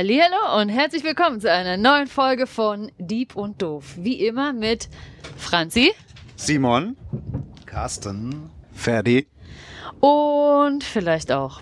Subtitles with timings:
[0.00, 3.96] Hallihallo und herzlich willkommen zu einer neuen Folge von Dieb und Doof.
[3.98, 4.88] Wie immer mit
[5.36, 5.92] Franzi,
[6.36, 6.96] Simon,
[7.66, 9.26] Carsten, Ferdi
[10.00, 11.60] und vielleicht auch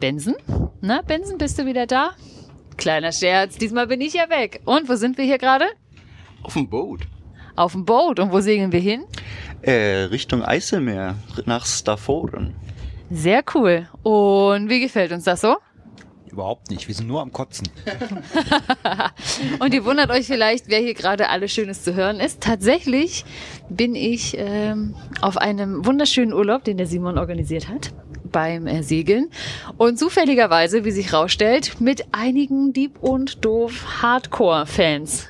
[0.00, 0.34] Benson.
[0.80, 2.10] Na, Benson, bist du wieder da?
[2.76, 4.62] Kleiner Scherz, diesmal bin ich ja weg.
[4.64, 5.66] Und wo sind wir hier gerade?
[6.42, 7.02] auf dem Boot.
[7.54, 8.18] Auf dem Boot.
[8.18, 9.04] Und wo segeln wir hin?
[9.62, 11.14] äh, Richtung Eiselmeer,
[11.46, 12.52] nach Stafforen.
[13.12, 13.88] Sehr cool.
[14.02, 15.56] Und wie gefällt uns das so?
[16.32, 17.68] Überhaupt nicht, wir sind nur am Kotzen.
[19.58, 22.40] Und ihr wundert euch vielleicht, wer hier gerade alles Schönes zu hören ist.
[22.40, 23.24] Tatsächlich
[23.68, 27.92] bin ich ähm, auf einem wunderschönen Urlaub, den der Simon organisiert hat,
[28.30, 29.30] beim äh, Segeln.
[29.76, 35.28] Und zufälligerweise, wie sich rausstellt, mit einigen Dieb und Doof Hardcore-Fans.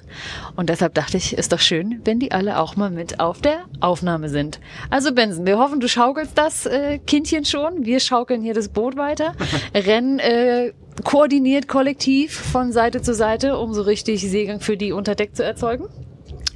[0.56, 3.64] Und deshalb dachte ich, ist doch schön, wenn die alle auch mal mit auf der
[3.80, 4.60] Aufnahme sind.
[4.90, 7.84] Also Benson, wir hoffen, du schaukelst das äh, Kindchen schon.
[7.84, 9.34] Wir schaukeln hier das Boot weiter,
[9.74, 10.72] rennen äh,
[11.04, 15.44] koordiniert, kollektiv von Seite zu Seite, um so richtig Seegang für die unter Deck zu
[15.44, 15.86] erzeugen.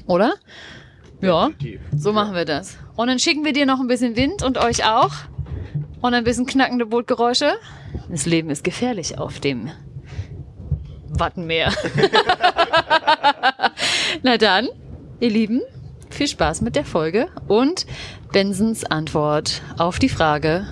[0.06, 0.34] Oder?
[1.20, 1.50] Ja,
[1.96, 2.76] so machen wir das.
[2.96, 5.12] Und dann schicken wir dir noch ein bisschen Wind und euch auch.
[6.04, 7.54] Und ein bisschen knackende Bootgeräusche.
[8.10, 9.70] Das Leben ist gefährlich auf dem
[11.08, 11.72] Wattenmeer.
[14.22, 14.68] Na dann,
[15.20, 15.62] ihr Lieben,
[16.10, 17.86] viel Spaß mit der Folge und
[18.32, 20.66] Bensons Antwort auf die Frage,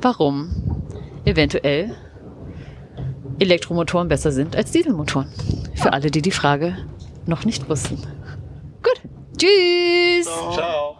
[0.00, 0.86] warum
[1.26, 1.94] eventuell
[3.40, 5.30] Elektromotoren besser sind als Dieselmotoren.
[5.74, 6.78] Für alle, die die Frage
[7.26, 7.96] noch nicht wussten.
[8.82, 9.02] Gut.
[9.36, 10.30] Tschüss.
[10.54, 10.99] Ciao.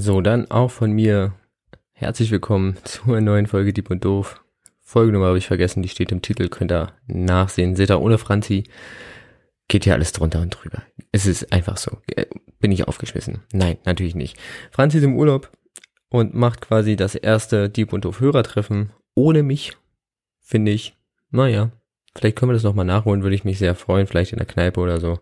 [0.00, 1.34] So, dann auch von mir
[1.92, 4.42] herzlich willkommen zur neuen Folge Dieb und Doof.
[4.80, 7.76] Folgenummer habe ich vergessen, die steht im Titel, könnt ihr nachsehen.
[7.76, 8.64] Seht ihr ohne Franzi,
[9.68, 10.82] geht hier alles drunter und drüber.
[11.12, 11.98] Es ist einfach so.
[12.16, 12.24] Äh,
[12.60, 13.40] Bin ich aufgeschmissen?
[13.52, 14.38] Nein, natürlich nicht.
[14.70, 15.52] Franzi ist im Urlaub
[16.08, 19.76] und macht quasi das erste Dieb und Doof Hörertreffen ohne mich.
[20.40, 20.96] Finde ich,
[21.30, 21.72] naja,
[22.16, 24.80] vielleicht können wir das nochmal nachholen, würde ich mich sehr freuen, vielleicht in der Kneipe
[24.80, 25.18] oder so.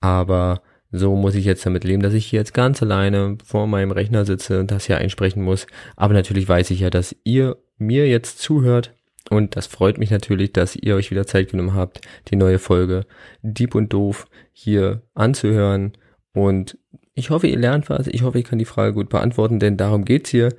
[0.00, 0.60] Aber
[0.92, 4.26] so muss ich jetzt damit leben, dass ich hier jetzt ganz alleine vor meinem Rechner
[4.26, 5.66] sitze und das hier einsprechen muss.
[5.96, 8.94] Aber natürlich weiß ich ja, dass ihr mir jetzt zuhört.
[9.30, 13.06] Und das freut mich natürlich, dass ihr euch wieder Zeit genommen habt, die neue Folge
[13.40, 15.92] Dieb und Doof hier anzuhören.
[16.34, 16.76] Und
[17.14, 18.06] ich hoffe, ihr lernt was.
[18.08, 20.50] Ich hoffe, ich kann die Frage gut beantworten, denn darum geht's hier.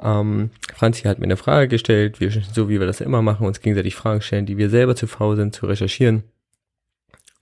[0.00, 3.60] Ähm, Franzi hat mir eine Frage gestellt, wir, so wie wir das immer machen, uns
[3.60, 6.22] gegenseitig Fragen stellen, die wir selber zu faul sind zu recherchieren.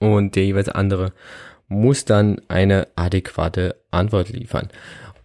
[0.00, 1.12] Und der jeweils andere
[1.74, 4.68] muss dann eine adäquate Antwort liefern.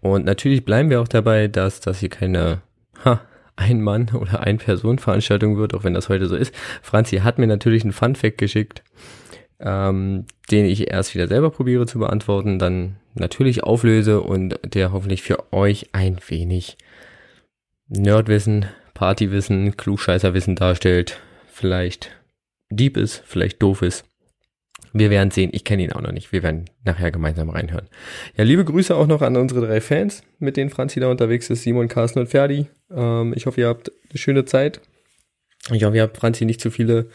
[0.02, 2.62] Und natürlich bleiben wir auch dabei, dass das hier keine
[3.06, 3.22] ha,
[3.56, 6.54] Ein-Mann- oder Ein-Personen-Veranstaltung wird, auch wenn das heute so ist.
[6.82, 8.84] Franzi hat mir natürlich einen Fun-Fact geschickt,
[9.59, 15.22] ähm, den ich erst wieder selber probiere zu beantworten, dann natürlich auflöse und der hoffentlich
[15.22, 16.78] für euch ein wenig
[17.90, 21.20] Nerdwissen, Partywissen, Klugscheißerwissen darstellt.
[21.52, 22.12] Vielleicht
[22.70, 24.06] deep ist, vielleicht doof ist.
[24.94, 25.50] Wir werden sehen.
[25.54, 26.32] Ich kenne ihn auch noch nicht.
[26.32, 27.88] Wir werden nachher gemeinsam reinhören.
[28.36, 31.64] Ja, liebe Grüße auch noch an unsere drei Fans, mit denen Franzi da unterwegs ist.
[31.64, 32.68] Simon, Carsten und Ferdi.
[32.92, 34.82] Ähm, ich hoffe, ihr habt eine schöne Zeit.
[35.72, 37.10] Ich hoffe, ihr habt Franzi nicht zu viele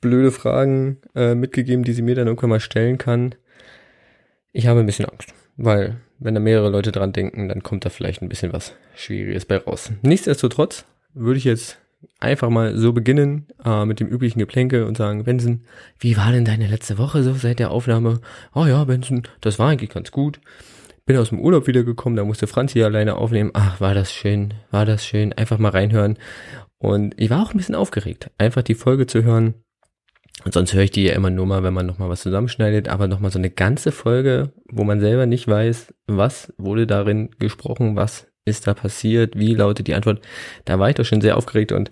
[0.00, 3.34] blöde Fragen äh, mitgegeben, die sie mir dann irgendwann mal stellen kann.
[4.52, 7.90] Ich habe ein bisschen Angst, weil wenn da mehrere Leute dran denken, dann kommt da
[7.90, 9.92] vielleicht ein bisschen was Schwieriges bei raus.
[10.02, 11.78] Nichtsdestotrotz würde ich jetzt
[12.20, 15.64] einfach mal so beginnen äh, mit dem üblichen Geplänkel und sagen, Benson,
[15.98, 18.20] wie war denn deine letzte Woche so seit der Aufnahme?
[18.54, 20.40] Oh ja, Benson, das war eigentlich ganz gut.
[21.06, 23.50] Bin aus dem Urlaub wiedergekommen, da musste Franzi alleine aufnehmen.
[23.54, 25.32] Ach, war das schön, war das schön.
[25.32, 26.18] Einfach mal reinhören.
[26.78, 29.54] Und ich war auch ein bisschen aufgeregt, einfach die Folge zu hören.
[30.44, 33.08] Und sonst höre ich die ja immer nur mal, wenn man nochmal was zusammenschneidet, aber
[33.08, 38.28] nochmal so eine ganze Folge, wo man selber nicht weiß, was wurde darin gesprochen, was
[38.48, 40.20] ist da passiert, wie lautet die Antwort.
[40.64, 41.90] Da war ich doch schon sehr aufgeregt und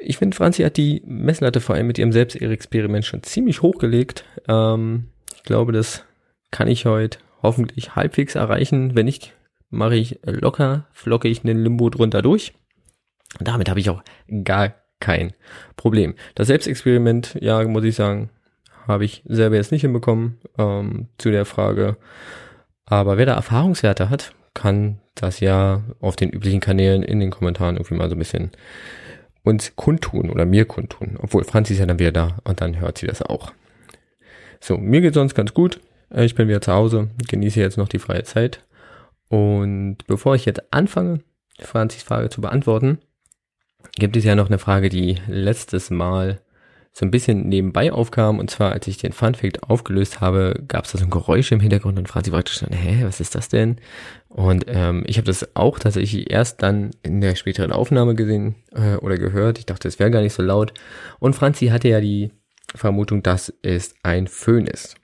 [0.00, 4.24] ich finde, Franzi hat die Messlatte vor allem mit ihrem Selbstexperiment schon ziemlich hochgelegt.
[4.46, 6.04] Ähm, ich glaube, das
[6.50, 8.94] kann ich heute hoffentlich halbwegs erreichen.
[8.94, 9.34] Wenn nicht,
[9.70, 12.52] mache ich locker, flocke ich einen Limbo drunter durch.
[13.40, 14.02] Damit habe ich auch
[14.44, 15.32] gar kein
[15.76, 16.14] Problem.
[16.34, 18.30] Das Selbstexperiment, ja, muss ich sagen,
[18.86, 21.96] habe ich selber jetzt nicht hinbekommen ähm, zu der Frage.
[22.86, 27.76] Aber wer da Erfahrungswerte hat, kann das ja auf den üblichen Kanälen in den Kommentaren
[27.76, 28.50] irgendwie mal so ein bisschen
[29.44, 31.16] uns kundtun oder mir kundtun.
[31.22, 33.52] Obwohl Franzi ist ja dann wieder da und dann hört sie das auch.
[34.60, 35.80] So, mir geht sonst ganz gut.
[36.10, 38.64] Äh, Ich bin wieder zu Hause, genieße jetzt noch die freie Zeit.
[39.28, 41.20] Und bevor ich jetzt anfange,
[41.60, 42.98] Franzis Frage zu beantworten,
[43.96, 46.40] gibt es ja noch eine Frage, die letztes Mal
[46.98, 48.40] so ein bisschen nebenbei aufkam.
[48.40, 51.60] Und zwar, als ich den Funfact aufgelöst habe, gab es da so ein Geräusch im
[51.60, 53.76] Hintergrund und Franzi fragte schon, hä, was ist das denn?
[54.28, 58.96] Und ähm, ich habe das auch tatsächlich erst dann in der späteren Aufnahme gesehen äh,
[58.96, 59.60] oder gehört.
[59.60, 60.74] Ich dachte, es wäre gar nicht so laut.
[61.20, 62.32] Und Franzi hatte ja die
[62.74, 64.96] Vermutung, dass es ein Föhn ist.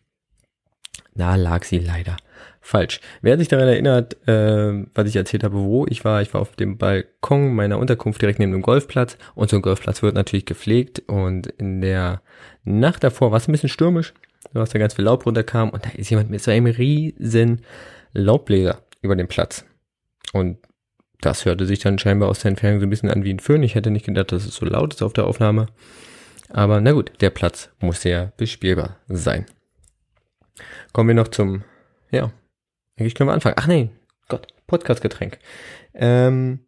[1.15, 2.17] Da lag sie leider
[2.65, 3.01] falsch.
[3.21, 6.57] Wer sich daran erinnert, äh, was ich erzählt habe, wo ich war, ich war auf
[6.57, 11.03] dem Balkon meiner Unterkunft direkt neben dem Golfplatz und so ein Golfplatz wird natürlich gepflegt
[11.07, 12.23] und in der
[12.65, 14.15] Nacht davor war es ein bisschen stürmisch,
[14.55, 17.61] was da ganz viel Laub runterkam und da ist jemand mit so einem riesen
[18.15, 19.67] Laubbläser über den Platz
[20.33, 20.57] und
[21.21, 23.63] das hörte sich dann scheinbar aus der Entfernung so ein bisschen an wie ein Föhn.
[23.63, 25.69] Ich hätte nicht gedacht, dass es so laut ist auf der Aufnahme.
[26.51, 29.47] Aber na gut, der Platz muss ja bespielbar sein.
[30.93, 31.65] Kommen wir noch zum,
[32.11, 32.31] ja,
[32.97, 33.57] eigentlich können wir anfangen.
[33.59, 33.91] Ach nee,
[34.29, 35.39] Gott, Podcastgetränk.
[35.95, 36.61] Ähm,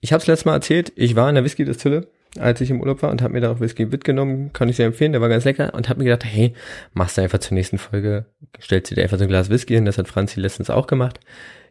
[0.00, 2.08] ich habe es letztes Mal erzählt, ich war in der Whisky-Distille,
[2.38, 4.86] als ich im Urlaub war und habe mir da auch Whisky mitgenommen, kann ich sehr
[4.86, 6.52] empfehlen, der war ganz lecker und habe mir gedacht, hey,
[6.92, 8.26] machst du einfach zur nächsten Folge,
[8.60, 11.20] stellst dir einfach so ein Glas Whisky hin, das hat Franzi letztens auch gemacht.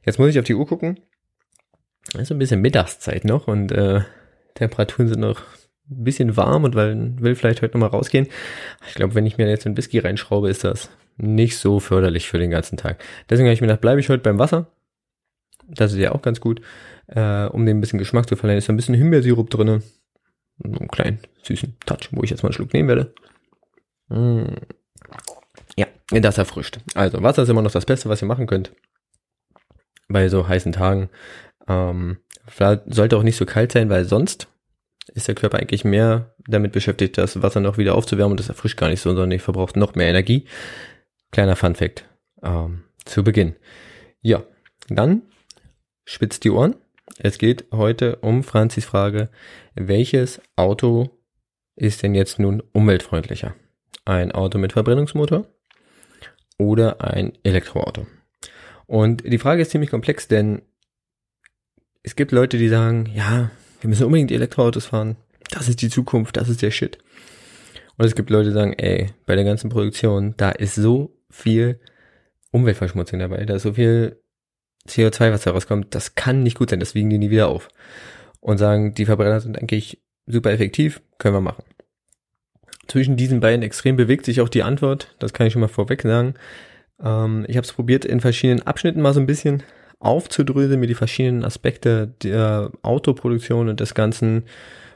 [0.05, 0.99] Jetzt muss ich auf die Uhr gucken.
[2.13, 4.01] Es ist ein bisschen Mittagszeit noch und äh,
[4.55, 5.41] Temperaturen sind noch
[5.89, 8.27] ein bisschen warm und weil, will vielleicht heute nochmal rausgehen.
[8.87, 12.39] Ich glaube, wenn ich mir jetzt einen Whisky reinschraube, ist das nicht so förderlich für
[12.39, 13.03] den ganzen Tag.
[13.29, 14.67] Deswegen habe ich mir gedacht, bleibe ich heute beim Wasser.
[15.67, 16.61] Das ist ja auch ganz gut,
[17.07, 18.57] äh, um dem ein bisschen Geschmack zu verleihen.
[18.57, 19.81] Ist ein bisschen Himbeersirup drinne,
[20.63, 23.13] einen kleinen süßen Touch, wo ich jetzt mal einen Schluck nehmen werde.
[24.09, 24.55] Mm.
[25.77, 26.79] Ja, das erfrischt.
[26.95, 28.71] Also Wasser ist immer noch das Beste, was ihr machen könnt
[30.07, 31.09] bei so heißen Tagen.
[31.67, 32.17] Ähm,
[32.85, 34.47] sollte auch nicht so kalt sein, weil sonst
[35.13, 38.77] ist der Körper eigentlich mehr damit beschäftigt, das Wasser noch wieder aufzuwärmen und das erfrischt
[38.77, 40.45] gar nicht so, sondern ich verbraucht noch mehr Energie.
[41.33, 42.07] Kleiner Fun Fact
[42.43, 43.55] ähm, zu Beginn.
[44.21, 44.43] Ja,
[44.87, 45.23] dann
[46.05, 46.75] spitzt die Ohren.
[47.17, 49.29] Es geht heute um Franzis Frage,
[49.73, 51.09] welches Auto
[51.75, 53.55] ist denn jetzt nun umweltfreundlicher?
[54.05, 55.47] Ein Auto mit Verbrennungsmotor
[56.59, 58.05] oder ein Elektroauto?
[58.85, 60.61] Und die Frage ist ziemlich komplex, denn
[62.03, 63.49] es gibt Leute, die sagen, ja,
[63.81, 65.15] wir müssen unbedingt Elektroautos fahren.
[65.49, 66.99] Das ist die Zukunft, das ist der Shit.
[67.97, 71.79] Und es gibt Leute, die sagen, ey, bei der ganzen Produktion, da ist so viel
[72.51, 74.21] Umweltverschmutzung dabei, da ist so viel
[74.87, 77.69] CO2, was da rauskommt, das kann nicht gut sein, das wiegen die nie wieder auf.
[78.39, 81.63] Und sagen, die Verbrenner sind eigentlich super effektiv, können wir machen.
[82.87, 86.01] Zwischen diesen beiden Extremen bewegt sich auch die Antwort, das kann ich schon mal vorweg
[86.01, 86.33] sagen.
[87.01, 89.63] Ähm, ich habe es probiert, in verschiedenen Abschnitten mal so ein bisschen
[89.99, 94.43] aufzudröseln, mir die verschiedenen Aspekte der Autoproduktion und des ganzen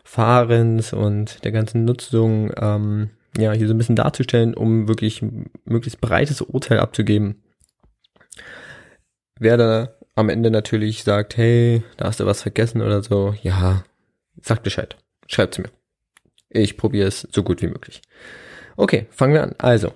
[0.04, 5.24] Fahrens und der ganzen Nutzung ähm, ja hier so ein bisschen darzustellen, um wirklich
[5.66, 7.44] möglichst breites Urteil abzugeben.
[9.40, 13.84] Wer da am Ende natürlich sagt, hey, da hast du was vergessen oder so, ja,
[14.42, 14.98] sagt Bescheid.
[15.28, 15.70] Schreibt's mir.
[16.50, 18.02] Ich probiere es so gut wie möglich.
[18.78, 19.56] Okay, fangen wir an.
[19.58, 19.94] Also,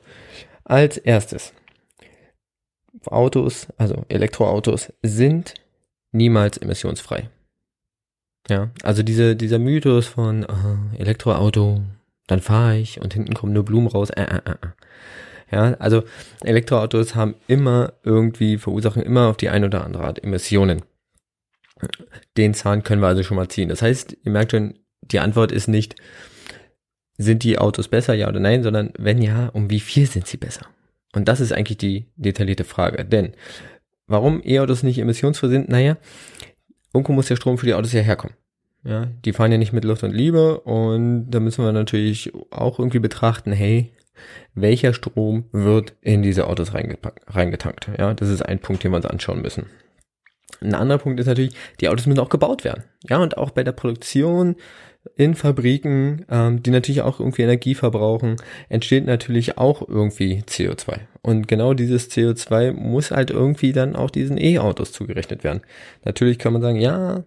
[0.63, 1.53] als erstes,
[3.05, 5.55] Autos, also Elektroautos, sind
[6.11, 7.29] niemals emissionsfrei.
[8.49, 11.81] Ja, also diese, dieser Mythos von äh, Elektroauto,
[12.31, 14.09] dann fahre ich und hinten kommen nur Blumen raus.
[14.09, 14.51] Äh, äh, äh.
[14.51, 15.51] äh.
[15.51, 16.03] Ja, also
[16.39, 20.81] Elektroautos haben immer irgendwie, verursachen immer auf die eine oder andere Art Emissionen.
[22.37, 23.67] Den Zahn können wir also schon mal ziehen.
[23.67, 25.95] Das heißt, ihr merkt schon, die Antwort ist nicht,
[27.17, 30.37] sind die Autos besser, ja oder nein, sondern wenn ja, um wie viel sind sie
[30.37, 30.67] besser?
[31.11, 33.03] Und das ist eigentlich die detaillierte Frage.
[33.03, 33.35] Denn
[34.07, 35.67] warum E-Autos nicht emissionsfrei sind?
[35.67, 35.97] Naja,
[36.93, 38.37] irgendwo muss der Strom für die Autos ja herkommen.
[38.83, 42.79] Ja, die fahren ja nicht mit Luft und Liebe und da müssen wir natürlich auch
[42.79, 43.93] irgendwie betrachten, hey,
[44.53, 47.89] welcher Strom wird in diese Autos reingetankt?
[47.97, 49.67] Ja, das ist ein Punkt, den wir uns anschauen müssen.
[50.61, 52.83] Ein anderer Punkt ist natürlich, die Autos müssen auch gebaut werden.
[53.09, 54.55] Ja, und auch bei der Produktion
[55.15, 58.35] in Fabriken, ähm, die natürlich auch irgendwie Energie verbrauchen,
[58.69, 60.99] entsteht natürlich auch irgendwie CO2.
[61.23, 65.61] Und genau dieses CO2 muss halt irgendwie dann auch diesen E-Autos zugerechnet werden.
[66.05, 67.23] Natürlich kann man sagen, ja,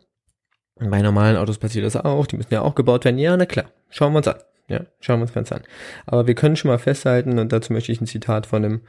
[0.76, 3.19] bei normalen Autos passiert das auch, die müssen ja auch gebaut werden.
[3.19, 4.37] Ja, na klar, schauen wir uns an.
[4.69, 5.62] Ja, schauen wir uns ganz an.
[6.07, 8.81] Aber wir können schon mal festhalten, und dazu möchte ich ein Zitat von dem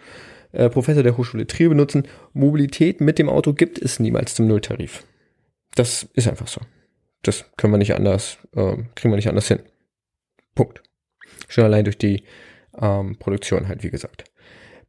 [0.54, 5.04] äh, Professor der Hochschule Trier benutzen, Mobilität mit dem Auto gibt es niemals zum Nulltarif.
[5.76, 6.62] Das ist einfach so
[7.28, 9.60] das können wir nicht anders, äh, kriegen wir nicht anders hin.
[10.54, 10.82] Punkt.
[11.48, 12.24] Schon allein durch die
[12.80, 14.26] ähm, Produktion halt, wie gesagt.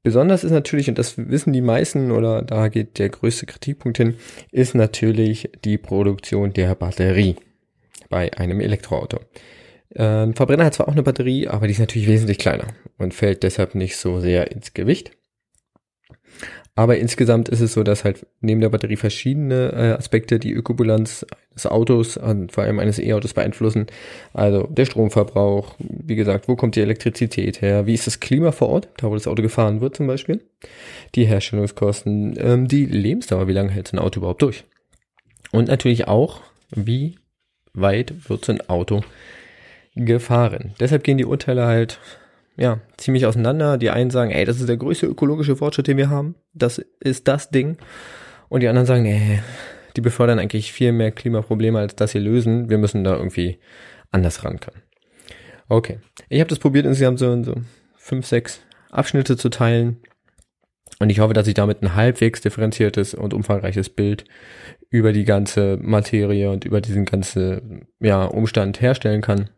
[0.06, 4.14] Besonders ist natürlich, und das wissen die meisten, oder da geht der größte Kritikpunkt hin,
[4.52, 7.34] ist natürlich die Produktion der Batterie
[8.08, 9.18] bei einem Elektroauto.
[9.96, 13.42] Ein Verbrenner hat zwar auch eine Batterie, aber die ist natürlich wesentlich kleiner und fällt
[13.42, 15.10] deshalb nicht so sehr ins Gewicht.
[16.76, 21.25] Aber insgesamt ist es so, dass halt neben der Batterie verschiedene äh, Aspekte die Ökobilanz
[21.52, 23.87] eines Autos, und vor allem eines E-Autos beeinflussen.
[24.35, 28.68] Also der Stromverbrauch, wie gesagt, wo kommt die Elektrizität her, wie ist das Klima vor
[28.68, 30.42] Ort, da wo das Auto gefahren wird zum Beispiel,
[31.14, 34.64] die Herstellungskosten, ähm, die Lebensdauer, wie lange hält so ein Auto überhaupt durch.
[35.52, 37.16] Und natürlich auch, wie
[37.73, 39.00] weit wird so ein Auto
[39.95, 40.75] gefahren.
[40.78, 42.00] Deshalb gehen die Urteile halt
[42.56, 43.78] ja, ziemlich auseinander.
[43.78, 46.34] Die einen sagen, ey, das ist der größte ökologische Fortschritt, den wir haben.
[46.54, 47.76] Das ist das Ding.
[48.48, 49.40] Und die anderen sagen, nee,
[49.96, 52.70] die befördern eigentlich viel mehr Klimaprobleme, als dass sie lösen.
[52.70, 53.58] Wir müssen da irgendwie
[54.10, 54.82] anders ran können.
[55.68, 55.98] Okay.
[56.28, 57.54] Ich habe das probiert, insgesamt so in so
[57.96, 58.60] fünf, sechs
[58.90, 59.98] Abschnitte zu teilen.
[60.98, 64.25] Und ich hoffe, dass ich damit ein halbwegs differenziertes und umfangreiches Bild
[64.88, 69.50] über die ganze Materie und über diesen ganzen ja, Umstand herstellen kann.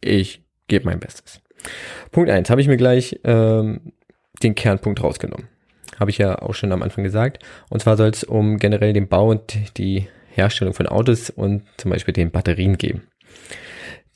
[0.00, 1.40] Ich gebe mein Bestes.
[2.12, 3.92] Punkt eins habe ich mir gleich ähm,
[4.42, 5.48] den Kernpunkt rausgenommen.
[5.98, 7.42] Habe ich ja auch schon am Anfang gesagt.
[7.70, 11.90] Und zwar soll es um generell den Bau und die Herstellung von Autos und zum
[11.90, 13.02] Beispiel den Batterien gehen.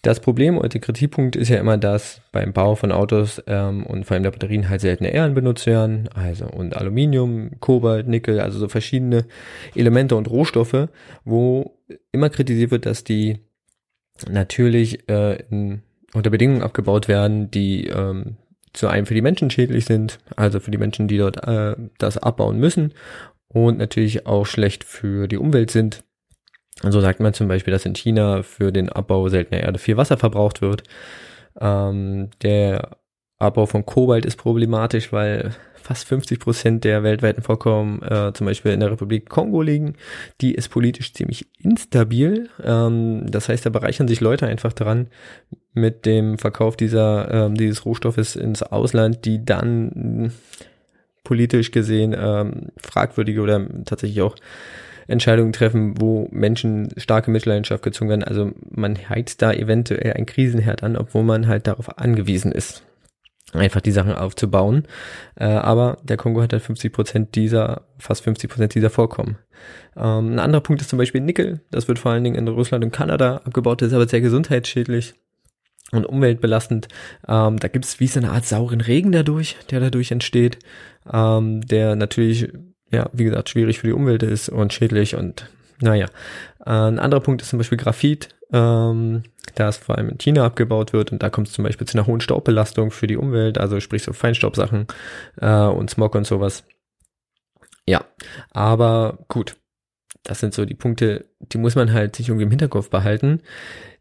[0.03, 4.05] Das Problem und der Kritikpunkt ist ja immer, dass beim Bau von Autos ähm, und
[4.05, 8.61] vor allem der Batterien halt seltene Erden benutzt werden, also und Aluminium, Kobalt, Nickel, also
[8.61, 9.27] so verschiedene
[9.75, 10.89] Elemente und Rohstoffe,
[11.25, 11.79] wo
[12.13, 13.39] immer kritisiert wird, dass die
[14.31, 15.83] natürlich äh, in
[16.15, 18.37] unter Bedingungen abgebaut werden, die ähm,
[18.73, 22.19] zu einem für die Menschen schädlich sind, also für die Menschen, die dort äh, das
[22.19, 22.95] abbauen müssen
[23.49, 26.05] und natürlich auch schlecht für die Umwelt sind.
[26.83, 30.17] So sagt man zum Beispiel, dass in China für den Abbau seltener Erde viel Wasser
[30.17, 30.85] verbraucht wird.
[31.61, 32.99] Ähm, der
[33.39, 35.55] Abbau von Kobalt ist problematisch, weil
[35.89, 39.95] fast 50 Prozent der weltweiten Vorkommen äh, zum Beispiel in der Republik Kongo liegen.
[40.43, 42.51] Die ist politisch ziemlich instabil.
[42.63, 45.07] Ähm, das heißt, da bereichern sich Leute einfach dran
[45.73, 50.33] mit dem Verkauf dieser ähm, dieses Rohstoffes ins Ausland, die dann
[51.25, 54.37] politisch gesehen ähm, fragwürdige oder tatsächlich auch
[55.07, 58.25] Entscheidungen treffen, wo Menschen starke Mitleidenschaft gezogen werden.
[58.25, 62.83] Also man heizt da eventuell ein Krisenherd an, obwohl man halt darauf angewiesen ist
[63.53, 64.87] einfach die Sachen aufzubauen.
[65.37, 69.39] Äh, aber der Kongo hat halt 50 Prozent dieser, fast 50 Prozent dieser Vorkommen.
[69.97, 71.61] Ähm, ein anderer Punkt ist zum Beispiel Nickel.
[71.71, 75.15] Das wird vor allen Dingen in Russland und Kanada abgebaut, das ist aber sehr gesundheitsschädlich
[75.93, 76.89] und umweltbelastend.
[77.27, 80.59] Ähm, da gibt es wie so eine Art sauren Regen dadurch, der dadurch entsteht,
[81.11, 82.53] ähm, der natürlich,
[82.91, 85.49] ja, wie gesagt, schwierig für die Umwelt ist und schädlich und
[85.81, 86.07] naja.
[86.65, 88.29] Äh, ein anderer Punkt ist zum Beispiel Graphit.
[88.53, 89.23] Ähm,
[89.55, 91.99] da es vor allem in China abgebaut wird und da kommt es zum Beispiel zu
[91.99, 94.87] einer hohen Staubbelastung für die Umwelt, also sprich so Feinstaubsachen
[95.41, 96.65] äh, und Smog und sowas.
[97.87, 98.05] Ja,
[98.51, 99.57] aber gut,
[100.23, 103.41] das sind so die Punkte, die muss man halt sich irgendwie im Hinterkopf behalten.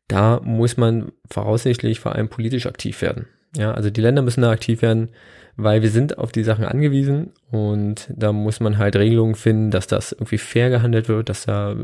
[0.08, 3.28] Da muss man voraussichtlich vor allem politisch aktiv werden.
[3.56, 5.10] Ja, also die Länder müssen da aktiv werden,
[5.56, 9.88] weil wir sind auf die Sachen angewiesen und da muss man halt Regelungen finden, dass
[9.88, 11.76] das irgendwie fair gehandelt wird, dass da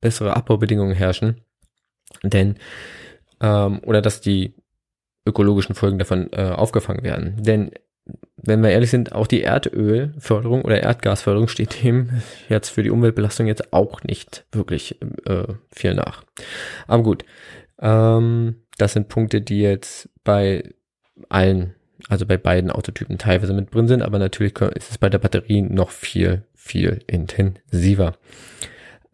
[0.00, 1.40] bessere Abbaubedingungen herrschen.
[2.22, 2.56] Denn
[3.40, 4.54] ähm, oder dass die
[5.26, 7.42] ökologischen Folgen davon äh, aufgefangen werden.
[7.42, 7.70] Denn
[8.36, 12.10] wenn wir ehrlich sind, auch die Erdölförderung oder Erdgasförderung steht dem
[12.48, 16.22] jetzt für die Umweltbelastung jetzt auch nicht wirklich äh, viel nach.
[16.86, 17.24] Aber gut,
[17.80, 20.74] ähm, das sind Punkte, die jetzt bei
[21.28, 21.74] allen,
[22.08, 25.62] also bei beiden Autotypen teilweise mit drin sind, aber natürlich ist es bei der Batterie
[25.62, 28.16] noch viel, viel intensiver.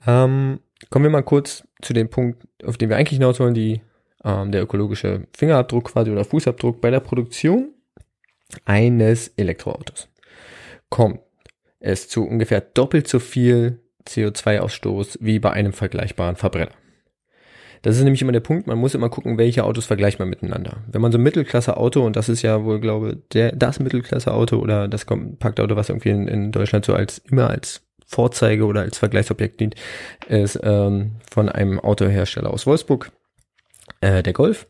[0.07, 3.81] Ähm, kommen wir mal kurz zu dem Punkt, auf den wir eigentlich hinaus wollen, die
[4.25, 7.75] ähm, der ökologische Fingerabdruck quasi oder Fußabdruck bei der Produktion
[8.65, 10.09] eines Elektroautos.
[10.89, 11.21] Kommt
[11.79, 16.73] es zu ungefähr doppelt so viel CO2-Ausstoß wie bei einem vergleichbaren Verbrenner.
[17.83, 20.85] Das ist nämlich immer der Punkt, man muss immer gucken, welche Autos vergleicht man miteinander.
[20.87, 24.87] Wenn man so ein Mittelklasse-Auto, und das ist ja wohl, glaube der, das Mittelklasse-Auto oder
[24.87, 29.61] das Kompaktauto, was irgendwie in, in Deutschland so als immer als Vorzeige oder als Vergleichsobjekt
[29.61, 29.77] dient,
[30.29, 33.13] ist ähm, von einem Autohersteller aus Wolfsburg
[34.01, 34.67] äh, der Golf.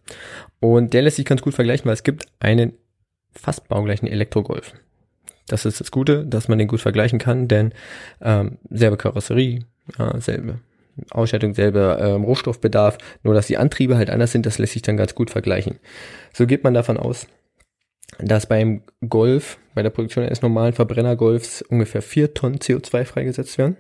[0.60, 2.74] Und der lässt sich ganz gut vergleichen, weil es gibt einen
[3.32, 4.74] fast baugleichen Elektro-Golf.
[5.46, 7.72] Das ist das Gute, dass man den gut vergleichen kann, denn
[8.20, 9.60] ähm, selbe Karosserie,
[9.98, 10.58] ja, selbe
[11.10, 14.98] Ausstattung, selber ähm, Rohstoffbedarf, nur dass die Antriebe halt anders sind, das lässt sich dann
[14.98, 15.78] ganz gut vergleichen.
[16.34, 17.26] So geht man davon aus,
[18.18, 23.76] dass beim Golf, bei der Produktion eines normalen Verbrennergolfs ungefähr vier Tonnen CO2 freigesetzt werden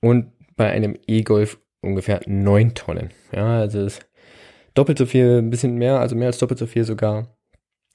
[0.00, 3.10] und bei einem E-Golf ungefähr neun Tonnen.
[3.32, 4.00] Ja, also es
[4.74, 7.36] doppelt so viel, ein bisschen mehr, also mehr als doppelt so viel sogar.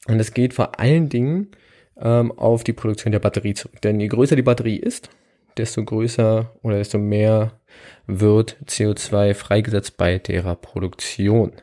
[0.07, 1.49] Und es geht vor allen Dingen
[1.97, 3.81] ähm, auf die Produktion der Batterie zurück.
[3.81, 5.09] Denn je größer die Batterie ist,
[5.57, 7.59] desto größer oder desto mehr
[8.07, 11.53] wird CO2 freigesetzt bei derer Produktion.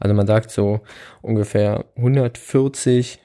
[0.00, 0.80] Also man sagt so
[1.22, 3.20] ungefähr 140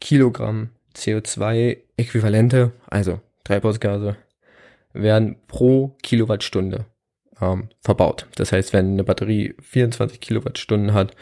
[0.00, 4.16] Kilogramm CO2 Äquivalente, also Treibhausgase,
[4.94, 6.86] werden pro Kilowattstunde
[7.42, 8.26] ähm, verbaut.
[8.36, 11.14] Das heißt, wenn eine Batterie 24 Kilowattstunden hat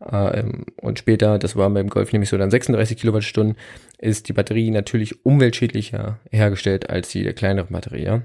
[0.00, 0.42] äh,
[0.80, 3.56] und später, das war beim Golf nämlich so dann 36 Kilowattstunden,
[3.98, 8.04] ist die Batterie natürlich umweltschädlicher hergestellt als die der kleineren Batterie.
[8.04, 8.22] Ja?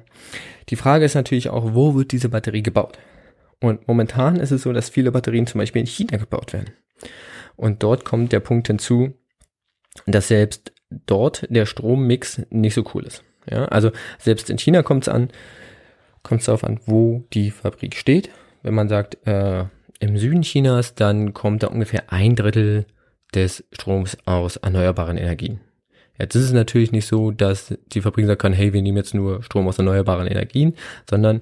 [0.69, 2.97] Die Frage ist natürlich auch, wo wird diese Batterie gebaut?
[3.61, 6.71] Und momentan ist es so, dass viele Batterien zum Beispiel in China gebaut werden.
[7.55, 9.13] Und dort kommt der Punkt hinzu,
[10.07, 13.23] dass selbst dort der Strommix nicht so cool ist.
[13.49, 15.29] Ja, also selbst in China kommt es an,
[16.23, 18.29] kommt es darauf an, wo die Fabrik steht.
[18.63, 19.65] Wenn man sagt, äh,
[19.99, 22.85] im Süden Chinas, dann kommt da ungefähr ein Drittel
[23.33, 25.59] des Stroms aus erneuerbaren Energien.
[26.19, 29.13] Jetzt ist es natürlich nicht so, dass die Fabrik sagen kann, hey, wir nehmen jetzt
[29.13, 30.75] nur Strom aus erneuerbaren Energien,
[31.09, 31.41] sondern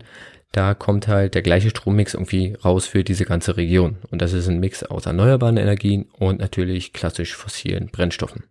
[0.52, 3.98] da kommt halt der gleiche Strommix irgendwie raus für diese ganze Region.
[4.10, 8.46] Und das ist ein Mix aus erneuerbaren Energien und natürlich klassisch fossilen Brennstoffen.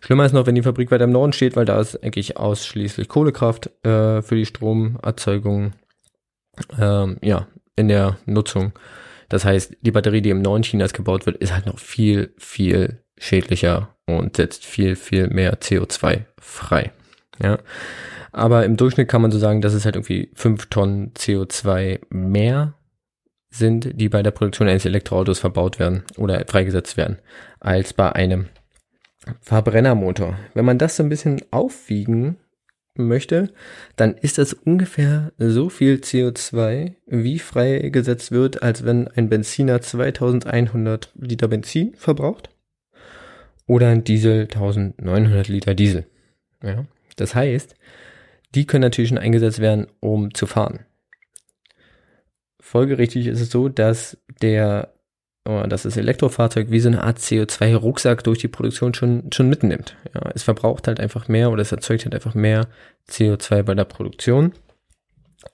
[0.00, 3.08] Schlimmer ist noch, wenn die Fabrik weiter im Norden steht, weil da ist eigentlich ausschließlich
[3.08, 5.72] Kohlekraft äh, für die Stromerzeugung
[6.78, 7.46] ähm, ja,
[7.76, 8.72] in der Nutzung.
[9.28, 13.04] Das heißt, die Batterie, die im Norden Chinas gebaut wird, ist halt noch viel, viel
[13.18, 16.92] schädlicher und setzt viel, viel mehr CO2 frei.
[17.42, 17.58] Ja.
[18.32, 22.74] Aber im Durchschnitt kann man so sagen, dass es halt irgendwie fünf Tonnen CO2 mehr
[23.50, 27.18] sind, die bei der Produktion eines Elektroautos verbaut werden oder freigesetzt werden,
[27.58, 28.46] als bei einem
[29.40, 30.38] Verbrennermotor.
[30.54, 32.36] Wenn man das so ein bisschen aufwiegen
[32.96, 33.52] möchte,
[33.96, 41.12] dann ist das ungefähr so viel CO2, wie freigesetzt wird, als wenn ein Benziner 2100
[41.16, 42.50] Liter Benzin verbraucht
[43.66, 46.06] oder ein Diesel 1900 Liter Diesel.
[46.62, 46.84] Ja,
[47.16, 47.74] das heißt,
[48.54, 50.80] die können natürlich schon eingesetzt werden, um zu fahren.
[52.60, 54.92] Folgerichtig ist es so, dass der
[55.48, 59.96] Oh, dass das Elektrofahrzeug wie so eine Art CO2-Rucksack durch die Produktion schon, schon mitnimmt.
[60.14, 62.68] Ja, es verbraucht halt einfach mehr oder es erzeugt halt einfach mehr
[63.08, 64.52] CO2 bei der Produktion.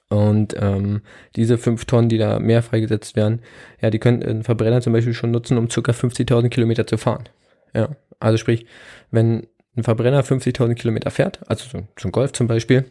[0.09, 1.03] Und ähm,
[1.37, 3.43] diese fünf Tonnen, die da mehr freigesetzt werden,
[3.81, 7.29] ja, die können ein Verbrenner zum Beispiel schon nutzen, um circa 50.000 Kilometer zu fahren.
[7.73, 8.67] Ja, also sprich,
[9.13, 12.91] wenn ein Verbrenner 50.000 Kilometer fährt, also so, zum Golf zum Beispiel,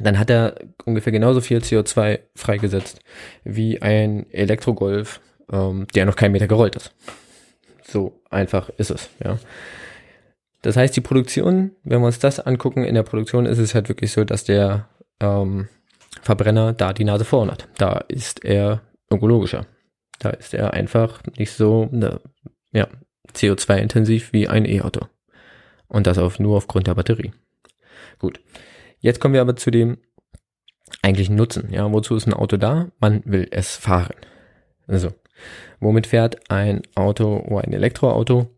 [0.00, 3.00] dann hat er ungefähr genauso viel CO2 freigesetzt
[3.44, 6.94] wie ein Elektrogolf ähm, der noch keinen Meter gerollt ist.
[7.86, 9.38] So einfach ist es, ja.
[10.62, 13.88] Das heißt, die Produktion, wenn wir uns das angucken, in der Produktion ist es halt
[13.88, 14.88] wirklich so, dass der
[15.20, 15.68] ähm,
[16.22, 17.68] Verbrenner da die Nase vorn hat.
[17.76, 18.80] Da ist er
[19.10, 19.66] ökologischer.
[20.20, 22.20] Da ist er einfach nicht so ne,
[22.72, 22.88] ja,
[23.34, 25.06] CO2-intensiv wie ein E-Auto.
[25.94, 27.32] Und das auf, nur aufgrund der Batterie.
[28.18, 28.40] Gut.
[28.98, 29.98] Jetzt kommen wir aber zu dem
[31.02, 31.72] eigentlichen Nutzen.
[31.72, 32.88] Ja, wozu ist ein Auto da?
[32.98, 34.16] Man will es fahren.
[34.86, 35.12] Also,
[35.80, 38.50] Womit fährt ein Auto oder ein Elektroauto?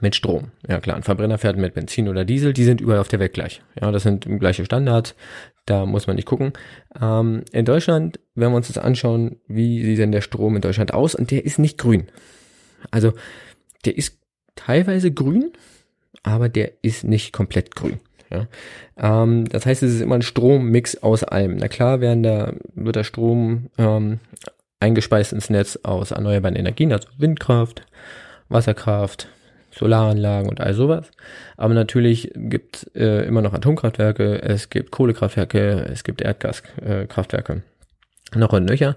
[0.00, 0.50] Mit Strom.
[0.68, 3.32] Ja klar, ein Verbrenner fährt mit Benzin oder Diesel, die sind überall auf der Welt
[3.32, 3.62] gleich.
[3.80, 5.14] Ja, das sind gleiche Standards,
[5.66, 6.52] da muss man nicht gucken.
[7.00, 10.92] Ähm, in Deutschland, wenn wir uns das anschauen, wie sieht denn der Strom in Deutschland
[10.92, 11.14] aus?
[11.14, 12.08] Und der ist nicht grün.
[12.90, 13.12] Also,
[13.84, 14.18] der ist
[14.56, 15.52] teilweise grün,
[16.24, 18.00] aber der ist nicht komplett grün.
[18.30, 18.48] Ja.
[18.96, 21.56] Ähm, das heißt, es ist immer ein Strommix aus allem.
[21.56, 24.18] Na klar werden da, wird der Strom ähm,
[24.80, 27.86] eingespeist ins Netz aus erneuerbaren Energien, also Windkraft,
[28.48, 29.28] Wasserkraft,
[29.70, 31.10] Solaranlagen und all sowas.
[31.56, 37.52] Aber natürlich gibt es äh, immer noch Atomkraftwerke, es gibt Kohlekraftwerke, es gibt Erdgaskraftwerke.
[38.34, 38.96] Äh, noch und nöcher.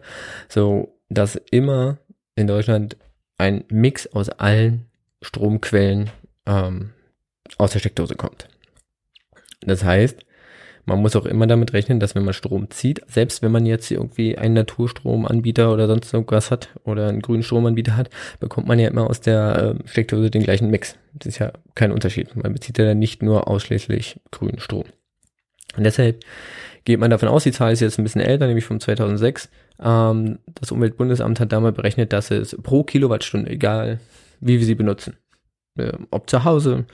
[0.49, 1.97] So, dass immer
[2.35, 2.97] in Deutschland
[3.37, 4.85] ein Mix aus allen
[5.21, 6.09] Stromquellen
[6.45, 6.91] ähm,
[7.57, 8.47] aus der Steckdose kommt.
[9.61, 10.19] Das heißt,
[10.87, 13.91] man muss auch immer damit rechnen, dass wenn man Strom zieht, selbst wenn man jetzt
[13.91, 18.87] irgendwie einen Naturstromanbieter oder sonst irgendwas hat oder einen grünen Stromanbieter hat, bekommt man ja
[18.87, 20.95] immer aus der äh, Steckdose den gleichen Mix.
[21.13, 22.33] Das ist ja kein Unterschied.
[22.37, 24.85] Man bezieht ja dann nicht nur ausschließlich grünen Strom.
[25.75, 26.23] Und deshalb
[26.85, 29.49] geht man davon aus, die Zahl ist jetzt ein bisschen älter, nämlich von 2006.
[29.81, 33.99] Ähm, das Umweltbundesamt hat damals berechnet, dass es pro Kilowattstunde, egal
[34.39, 35.17] wie wir sie benutzen,
[35.77, 36.85] äh, ob zu Hause,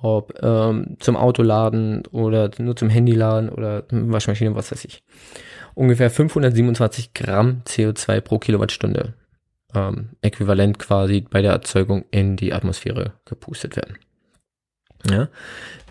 [0.00, 5.02] ob ähm, zum Autoladen oder nur zum Handyladen oder Waschmaschine, was weiß ich.
[5.74, 9.14] Ungefähr 527 Gramm CO2 pro Kilowattstunde
[9.74, 13.98] ähm, äquivalent quasi bei der Erzeugung in die Atmosphäre gepustet werden.
[15.10, 15.28] Ja.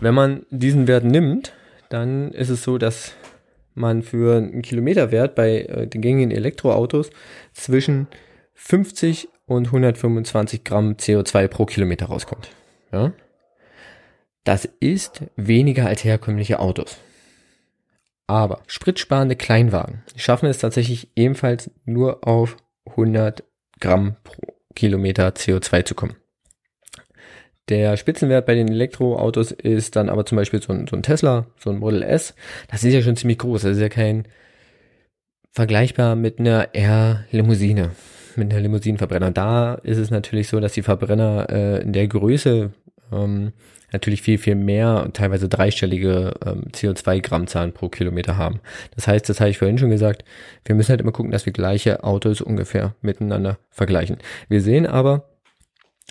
[0.00, 1.52] Wenn man diesen Wert nimmt,
[1.88, 3.12] dann ist es so, dass
[3.74, 7.10] man für einen Kilometerwert bei äh, den gängigen Elektroautos
[7.52, 8.08] zwischen
[8.54, 12.50] 50 und 125 Gramm CO2 pro Kilometer rauskommt.
[12.92, 13.12] Ja?
[14.46, 16.98] Das ist weniger als herkömmliche Autos.
[18.28, 22.56] Aber spritsparende Kleinwagen schaffen es tatsächlich ebenfalls nur auf
[22.90, 23.42] 100
[23.80, 26.14] Gramm pro Kilometer CO2 zu kommen.
[27.68, 31.46] Der Spitzenwert bei den Elektroautos ist dann aber zum Beispiel so ein, so ein Tesla,
[31.58, 32.36] so ein Model S.
[32.68, 33.62] Das ist ja schon ziemlich groß.
[33.62, 34.28] Das ist ja kein
[35.50, 37.90] vergleichbar mit einer R-Limousine,
[38.36, 39.32] mit einer Limousinenverbrenner.
[39.32, 42.70] Da ist es natürlich so, dass die Verbrenner äh, in der Größe
[43.10, 43.52] ähm,
[43.96, 48.60] natürlich viel, viel mehr, teilweise dreistellige ähm, CO2-Grammzahlen pro Kilometer haben.
[48.94, 50.24] Das heißt, das habe ich vorhin schon gesagt,
[50.64, 54.18] wir müssen halt immer gucken, dass wir gleiche Autos ungefähr miteinander vergleichen.
[54.48, 55.28] Wir sehen aber,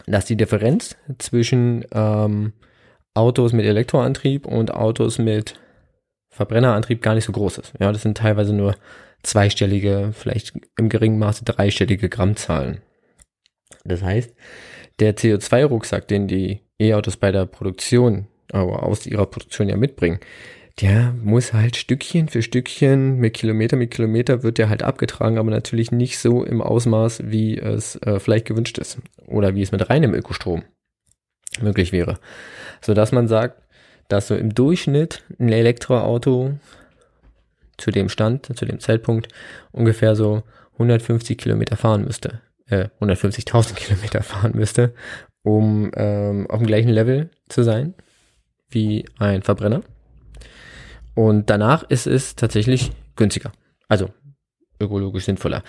[0.07, 2.53] dass die Differenz zwischen ähm,
[3.13, 5.55] Autos mit Elektroantrieb und Autos mit
[6.29, 7.73] Verbrennerantrieb gar nicht so groß ist.
[7.79, 8.75] Ja, das sind teilweise nur
[9.23, 12.81] zweistellige, vielleicht im geringen Maße dreistellige Grammzahlen.
[13.85, 14.35] Das heißt,
[14.99, 20.19] der CO2-Rucksack, den die E-Autos bei der Produktion, aber aus ihrer Produktion ja mitbringen,
[20.81, 25.49] der muss halt Stückchen für Stückchen, mit Kilometer mit Kilometer wird der halt abgetragen, aber
[25.49, 29.89] natürlich nicht so im Ausmaß, wie es äh, vielleicht gewünscht ist oder wie es mit
[29.89, 30.63] reinem Ökostrom
[31.61, 32.19] möglich wäre.
[32.81, 33.61] So dass man sagt,
[34.09, 36.59] dass so im Durchschnitt ein Elektroauto
[37.77, 39.29] zu dem Stand, zu dem Zeitpunkt
[39.71, 44.93] ungefähr so 150 Kilometer fahren müsste, äh, 150.000 Kilometer fahren müsste,
[45.43, 47.93] um ähm, auf dem gleichen Level zu sein
[48.69, 49.81] wie ein Verbrenner.
[51.13, 53.51] Und danach ist es tatsächlich günstiger.
[53.87, 54.09] Also
[54.79, 55.63] ökologisch sinnvoller.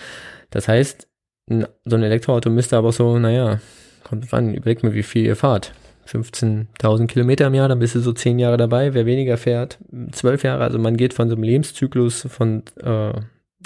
[0.49, 1.07] Das heißt,
[1.49, 3.61] so ein Elektroauto müsste aber so, naja,
[4.03, 5.73] kommt an, überlegt mal, wie viel ihr fahrt.
[6.05, 8.93] 15.000 Kilometer im Jahr, dann bist du so 10 Jahre dabei.
[8.93, 9.77] Wer weniger fährt,
[10.11, 10.63] 12 Jahre.
[10.63, 13.13] Also man geht von so einem Lebenszyklus von, äh,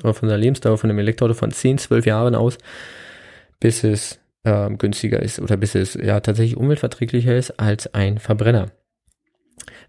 [0.03, 2.57] oder von der Lebensdauer von einem Elektroauto von 10, 12 Jahren aus,
[3.61, 8.71] bis es äh, günstiger ist oder bis es ja tatsächlich umweltverträglicher ist als ein Verbrenner.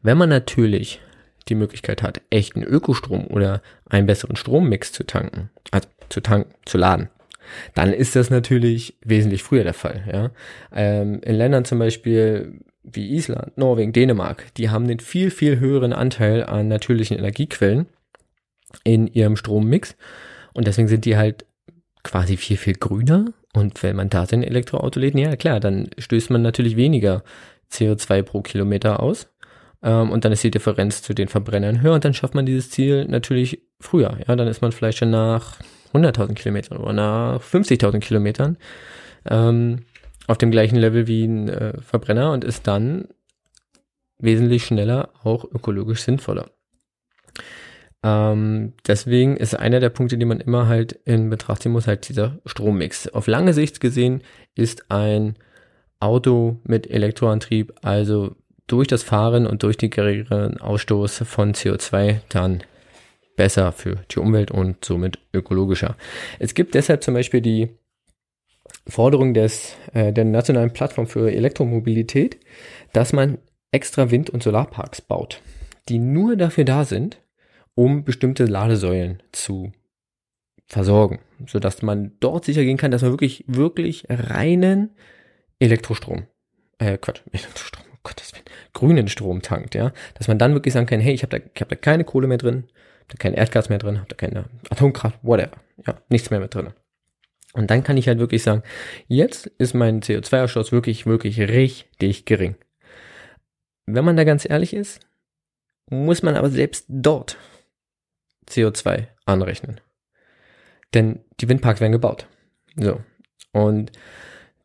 [0.03, 1.01] Wenn man natürlich
[1.49, 6.79] die Möglichkeit hat, echten Ökostrom oder einen besseren Strommix zu tanken, also zu tanken, zu
[6.79, 7.09] laden,
[7.75, 10.05] dann ist das natürlich wesentlich früher der Fall.
[10.13, 10.31] Ja?
[10.73, 15.93] Ähm, in Ländern zum Beispiel wie Island, Norwegen, Dänemark, die haben den viel, viel höheren
[15.93, 17.87] Anteil an natürlichen Energiequellen
[18.85, 19.97] in ihrem Strommix
[20.53, 21.47] und deswegen sind die halt
[22.03, 26.31] quasi viel, viel grüner und wenn man da sein Elektroauto lädt, ja klar, dann stößt
[26.31, 27.23] man natürlich weniger
[27.71, 29.29] CO2 pro Kilometer aus
[29.83, 32.71] ähm, und dann ist die Differenz zu den Verbrennern höher und dann schafft man dieses
[32.71, 34.19] Ziel natürlich früher.
[34.27, 35.59] Ja, dann ist man vielleicht schon nach
[35.93, 38.57] 100.000 Kilometern oder nach 50.000 Kilometern
[39.27, 39.81] ähm,
[40.27, 43.09] auf dem gleichen Level wie ein äh, Verbrenner und ist dann
[44.19, 46.51] wesentlich schneller auch ökologisch sinnvoller.
[48.03, 52.09] Ähm, deswegen ist einer der Punkte, die man immer halt in Betracht ziehen muss, halt
[52.09, 53.09] dieser Strommix.
[53.09, 54.23] Auf lange Sicht gesehen
[54.55, 55.37] ist ein
[56.01, 58.35] Auto mit Elektroantrieb also
[58.67, 62.63] durch das Fahren und durch den geringeren Ausstoß von CO2 dann
[63.37, 65.97] besser für die Umwelt und somit ökologischer.
[66.39, 67.69] Es gibt deshalb zum Beispiel die
[68.87, 72.39] Forderung des, äh, der nationalen Plattform für Elektromobilität,
[72.93, 73.39] dass man
[73.71, 75.41] extra Wind- und Solarparks baut,
[75.89, 77.19] die nur dafür da sind,
[77.75, 79.73] um bestimmte Ladesäulen zu
[80.67, 84.91] versorgen, sodass man dort sicher gehen kann, dass man wirklich, wirklich reinen
[85.59, 86.27] Elektrostrom,
[86.79, 90.87] äh, Quatsch, Elektrostrom, oh Gottes Willen, grünen Strom tankt, ja, dass man dann wirklich sagen
[90.87, 92.65] kann, hey, ich habe da, ich hab da keine Kohle mehr drin,
[93.01, 95.57] hab da kein Erdgas mehr drin, hab da keine Atomkraft, whatever,
[95.87, 96.73] ja, nichts mehr mit drin.
[97.55, 98.63] Und dann kann ich halt wirklich sagen,
[99.09, 102.57] jetzt ist mein CO2-Ausstoß wirklich, wirklich richtig gering.
[103.85, 105.01] Wenn man da ganz ehrlich ist,
[105.91, 107.37] muss man aber selbst dort
[108.53, 109.81] CO2 anrechnen.
[110.95, 112.27] Denn die Windparks werden gebaut.
[112.77, 113.01] So.
[113.53, 113.93] Und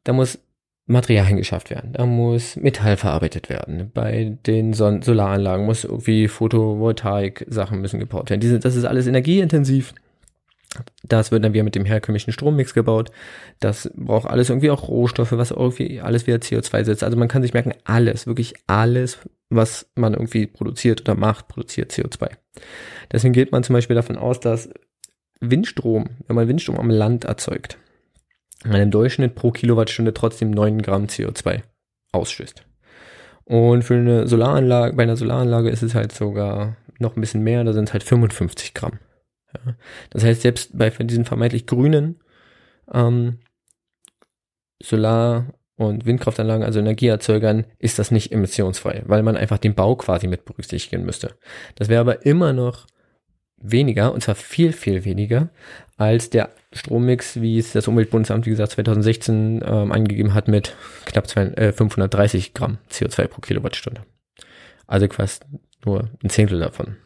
[0.03, 0.39] da muss
[0.87, 1.91] Material geschafft werden.
[1.93, 3.91] Da muss Metall verarbeitet werden.
[3.93, 8.39] Bei den Son Solaranlagen muss irgendwie Photovoltaik-Sachen müssen gebaut werden.
[8.39, 9.93] Diese, das ist alles energieintensiv.
[11.03, 13.11] Das wird dann wieder mit dem herkömmlichen Strommix gebaut.
[13.59, 17.03] Das braucht alles irgendwie auch Rohstoffe, was irgendwie alles wieder CO2 setzt.
[17.03, 21.91] Also man kann sich merken, alles, wirklich alles, was man irgendwie produziert oder macht, produziert
[21.91, 22.29] CO2.
[23.11, 24.69] Deswegen geht man zum Beispiel davon aus, dass
[25.39, 27.77] Windstrom, wenn man Windstrom am Land erzeugt,
[28.65, 31.61] man im Durchschnitt pro Kilowattstunde trotzdem 9 Gramm CO2
[32.11, 32.65] ausstößt.
[33.45, 37.63] Und für eine Solaranlage, bei einer Solaranlage ist es halt sogar noch ein bisschen mehr,
[37.63, 38.99] da sind es halt 55 Gramm.
[39.53, 39.75] Ja.
[40.09, 42.19] Das heißt, selbst bei diesen vermeintlich grünen
[42.91, 43.39] ähm,
[44.81, 50.27] Solar- und Windkraftanlagen, also Energieerzeugern, ist das nicht emissionsfrei, weil man einfach den Bau quasi
[50.27, 51.35] mit berücksichtigen müsste.
[51.75, 52.87] Das wäre aber immer noch
[53.57, 55.49] weniger, und zwar viel, viel weniger,
[55.95, 61.27] als der Strommix, wie es das Umweltbundesamt, wie gesagt, 2016 ähm, angegeben hat, mit knapp
[61.27, 64.01] zwei, äh, 530 Gramm CO2 pro Kilowattstunde.
[64.85, 65.39] Also quasi
[65.85, 66.97] nur ein Zehntel davon.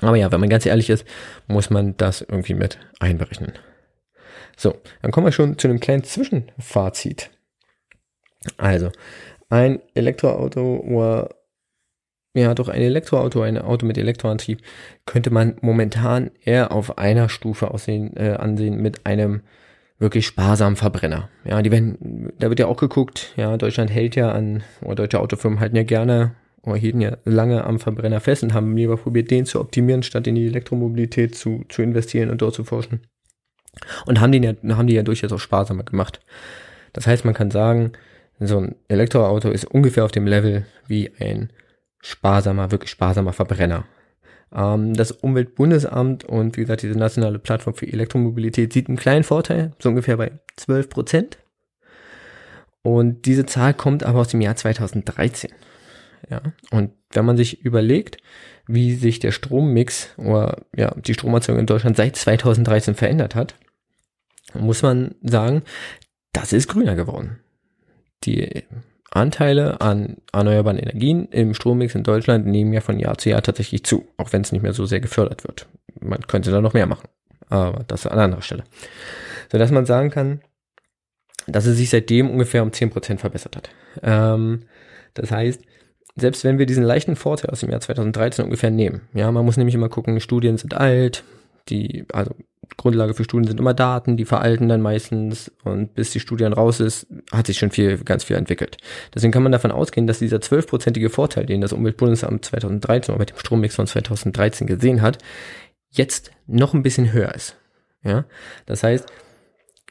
[0.00, 1.06] Aber ja, wenn man ganz ehrlich ist,
[1.46, 3.52] muss man das irgendwie mit einberechnen.
[4.56, 7.30] So, dann kommen wir schon zu einem kleinen Zwischenfazit.
[8.56, 8.90] Also,
[9.48, 11.30] ein Elektroauto oder
[12.34, 14.60] ja, doch ein Elektroauto, ein Auto mit Elektroantrieb,
[15.06, 19.40] könnte man momentan eher auf einer Stufe aussehen, äh, ansehen mit einem
[19.98, 21.30] wirklich sparsamen Verbrenner.
[21.44, 25.20] Ja, die werden, da wird ja auch geguckt, ja, Deutschland hält ja an, oder deutsche
[25.20, 29.30] Autofirmen halten ja gerne oder hielten ja lange am Verbrenner fest und haben lieber probiert,
[29.30, 33.00] den zu optimieren, statt in die Elektromobilität zu, zu investieren und dort zu forschen.
[34.04, 36.20] Und haben den ja, haben die ja durchaus auch sparsamer gemacht.
[36.92, 37.92] Das heißt, man kann sagen,
[38.38, 41.50] so ein Elektroauto ist ungefähr auf dem Level wie ein
[42.00, 43.84] sparsamer, wirklich sparsamer Verbrenner.
[44.54, 49.72] Ähm, das Umweltbundesamt und wie gesagt diese nationale Plattform für Elektromobilität sieht einen kleinen Vorteil,
[49.78, 51.38] so ungefähr bei 12 Prozent.
[52.82, 55.50] Und diese Zahl kommt aber aus dem Jahr 2013.
[56.30, 58.18] Ja, und wenn man sich überlegt,
[58.66, 63.54] wie sich der Strommix oder ja, die Stromerzeugung in Deutschland seit 2013 verändert hat,
[64.54, 65.62] muss man sagen,
[66.32, 67.40] das ist grüner geworden.
[68.24, 68.64] Die
[69.10, 73.84] Anteile an erneuerbaren Energien im Strommix in Deutschland nehmen ja von Jahr zu Jahr tatsächlich
[73.84, 75.66] zu, auch wenn es nicht mehr so sehr gefördert wird.
[76.00, 77.08] Man könnte da noch mehr machen,
[77.48, 78.64] aber das an anderer Stelle.
[79.50, 80.40] So dass man sagen kann,
[81.46, 83.70] dass es sich seitdem ungefähr um 10% verbessert hat.
[84.02, 84.64] Ähm,
[85.14, 85.62] das heißt,
[86.16, 89.56] selbst wenn wir diesen leichten Vorteil aus dem Jahr 2013 ungefähr nehmen, ja, man muss
[89.56, 91.24] nämlich immer gucken, Studien sind alt,
[91.68, 92.34] die, also
[92.76, 96.52] Grundlage für Studien sind immer Daten, die veralten dann meistens und bis die Studie dann
[96.52, 98.76] raus ist, hat sich schon viel, ganz viel entwickelt.
[99.14, 103.30] Deswegen kann man davon ausgehen, dass dieser zwölfprozentige Vorteil, den das Umweltbundesamt 2013 oder mit
[103.30, 105.18] dem Strommix von 2013 gesehen hat,
[105.90, 107.56] jetzt noch ein bisschen höher ist.
[108.02, 108.24] Ja,
[108.66, 109.06] das heißt,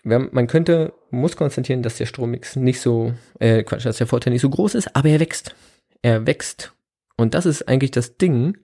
[0.03, 4.43] man könnte, muss konstatieren, dass der Strommix nicht so, äh, Quatsch, dass der Vorteil nicht
[4.43, 5.55] so groß ist, aber er wächst.
[6.03, 6.73] Er wächst.
[7.17, 8.57] Und das ist eigentlich das Ding,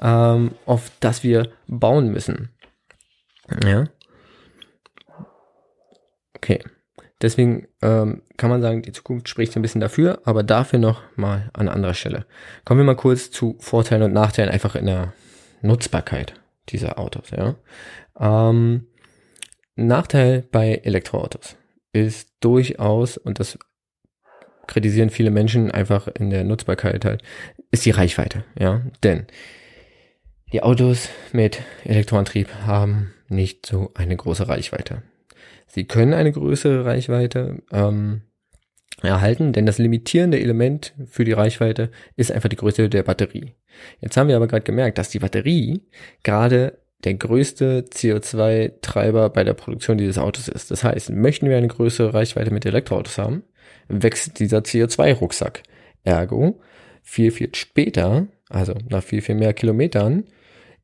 [0.00, 2.50] ähm, auf das wir bauen müssen.
[3.64, 3.84] Ja.
[6.34, 6.60] Okay.
[7.20, 11.50] Deswegen ähm, kann man sagen, die Zukunft spricht ein bisschen dafür, aber dafür noch mal
[11.52, 12.26] an anderer Stelle.
[12.64, 15.12] Kommen wir mal kurz zu Vorteilen und Nachteilen einfach in der
[15.60, 16.34] Nutzbarkeit
[16.68, 17.30] dieser Autos.
[17.30, 17.54] Ja.
[18.18, 18.88] Ähm,
[19.76, 21.56] Nachteil bei Elektroautos
[21.92, 23.58] ist durchaus, und das
[24.66, 27.22] kritisieren viele Menschen einfach in der Nutzbarkeit halt,
[27.70, 28.44] ist die Reichweite.
[28.58, 29.26] Ja, denn
[30.52, 35.02] die Autos mit Elektroantrieb haben nicht so eine große Reichweite.
[35.66, 38.20] Sie können eine größere Reichweite ähm,
[39.00, 43.54] erhalten, denn das limitierende Element für die Reichweite ist einfach die Größe der Batterie.
[44.00, 45.80] Jetzt haben wir aber gerade gemerkt, dass die Batterie
[46.22, 50.70] gerade der größte CO2-Treiber bei der Produktion dieses Autos ist.
[50.70, 53.42] Das heißt, möchten wir eine größere Reichweite mit Elektroautos haben,
[53.88, 55.62] wächst dieser CO2-Rucksack.
[56.04, 56.60] Ergo,
[57.02, 60.24] viel, viel später, also nach viel, viel mehr Kilometern,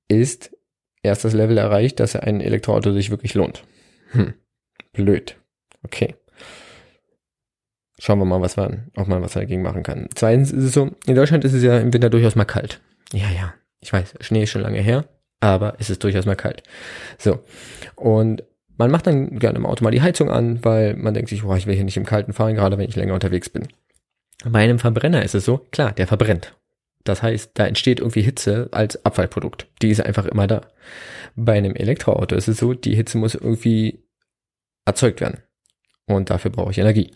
[0.09, 0.57] ist
[1.03, 3.65] erst das Level erreicht, dass ein Elektroauto sich wirklich lohnt.
[4.13, 4.35] Hm,
[4.93, 5.37] blöd.
[5.85, 6.15] Okay.
[8.01, 10.09] Schauen wir mal, was man, ob man was dagegen machen kann.
[10.15, 12.81] Zweitens ist es so, in Deutschland ist es ja im Winter durchaus mal kalt.
[13.13, 15.05] Ja, ja, ich weiß, Schnee ist schon lange her,
[15.41, 16.63] aber es ist durchaus mal kalt.
[17.19, 17.41] So.
[17.97, 18.45] Und
[18.77, 21.57] man macht dann gerne im Auto mal die Heizung an, weil man denkt sich, boah,
[21.57, 23.67] ich will hier nicht im Kalten fahren, gerade wenn ich länger unterwegs bin.
[24.45, 26.55] Bei einem Verbrenner ist es so, klar, der verbrennt.
[27.05, 29.67] Das heißt, da entsteht irgendwie Hitze als Abfallprodukt.
[29.83, 30.63] Die ist einfach immer da.
[31.37, 34.03] Bei einem Elektroauto ist es so, die Hitze muss irgendwie
[34.85, 35.43] erzeugt werden.
[36.07, 37.13] Und dafür brauche ich Energie.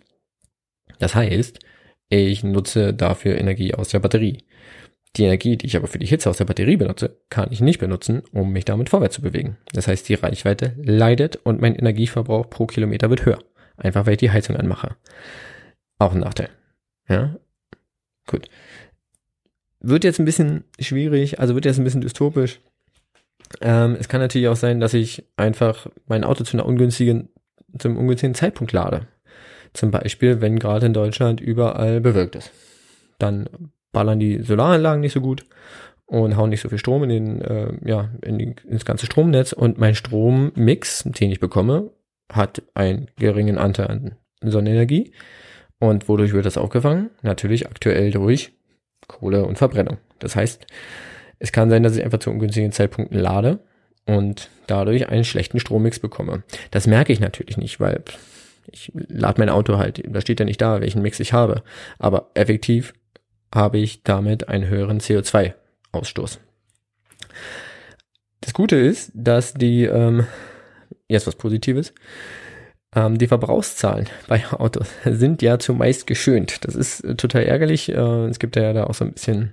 [0.98, 1.58] Das heißt,
[2.08, 4.44] ich nutze dafür Energie aus der Batterie.
[5.16, 7.80] Die Energie, die ich aber für die Hitze aus der Batterie benutze, kann ich nicht
[7.80, 9.58] benutzen, um mich damit vorwärts zu bewegen.
[9.72, 13.38] Das heißt, die Reichweite leidet und mein Energieverbrauch pro Kilometer wird höher.
[13.76, 14.96] Einfach weil ich die Heizung anmache.
[15.98, 16.48] Auch ein Nachteil.
[17.08, 17.36] Ja?
[18.26, 18.48] Gut.
[19.82, 22.60] Wird jetzt ein bisschen schwierig, also wird jetzt ein bisschen dystopisch.
[23.60, 27.28] Ähm, es kann natürlich auch sein, dass ich einfach mein Auto zu einer ungünstigen,
[27.78, 29.08] zum ungünstigen Zeitpunkt lade.
[29.72, 32.52] Zum Beispiel, wenn gerade in Deutschland überall bewölkt ist.
[33.18, 33.48] Dann
[33.90, 35.44] ballern die Solaranlagen nicht so gut
[36.06, 39.52] und hauen nicht so viel Strom in den, äh, ja, in die, ins ganze Stromnetz
[39.52, 41.90] und mein Strommix, den ich bekomme,
[42.30, 45.12] hat einen geringen Anteil an Sonnenenergie.
[45.78, 47.10] Und wodurch wird das aufgefangen?
[47.22, 48.52] Natürlich aktuell durch
[49.08, 49.98] Kohle und Verbrennung.
[50.18, 50.66] Das heißt,
[51.38, 53.58] es kann sein, dass ich einfach zu ungünstigen Zeitpunkten lade
[54.06, 56.42] und dadurch einen schlechten Strommix bekomme.
[56.70, 58.02] Das merke ich natürlich nicht, weil
[58.70, 61.62] ich lade mein Auto halt, da steht ja nicht da, welchen Mix ich habe.
[61.98, 62.94] Aber effektiv
[63.54, 66.38] habe ich damit einen höheren CO2-Ausstoß.
[68.40, 70.26] Das Gute ist, dass die, ähm,
[71.08, 71.92] jetzt was Positives,
[72.94, 76.64] ähm, die Verbrauchszahlen bei Autos sind ja zumeist geschönt.
[76.64, 77.90] Das ist äh, total ärgerlich.
[77.90, 79.52] Äh, es gibt ja da auch so ein bisschen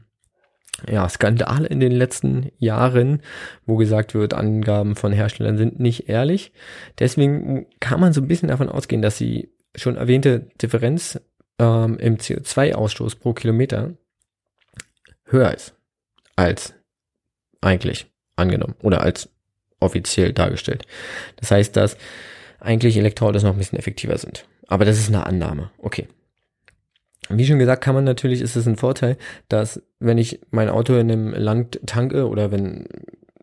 [0.88, 3.22] ja, Skandale in den letzten Jahren,
[3.66, 6.54] wo gesagt wird, Angaben von Herstellern sind nicht ehrlich.
[7.00, 11.20] Deswegen kann man so ein bisschen davon ausgehen, dass die schon erwähnte Differenz
[11.60, 13.94] ähm, im CO2-Ausstoß pro Kilometer
[15.26, 15.76] höher ist
[16.36, 16.74] als
[17.62, 19.30] eigentlich angenommen oder als
[19.80, 20.86] offiziell dargestellt.
[21.36, 21.98] Das heißt, dass
[22.60, 24.46] eigentlich Elektroautos noch ein bisschen effektiver sind.
[24.68, 25.72] Aber das ist eine Annahme.
[25.80, 26.08] Okay.
[27.30, 29.18] Wie schon gesagt, kann man natürlich, ist es ein Vorteil,
[29.50, 32.88] dass wenn ich mein Auto in einem Land tanke oder wenn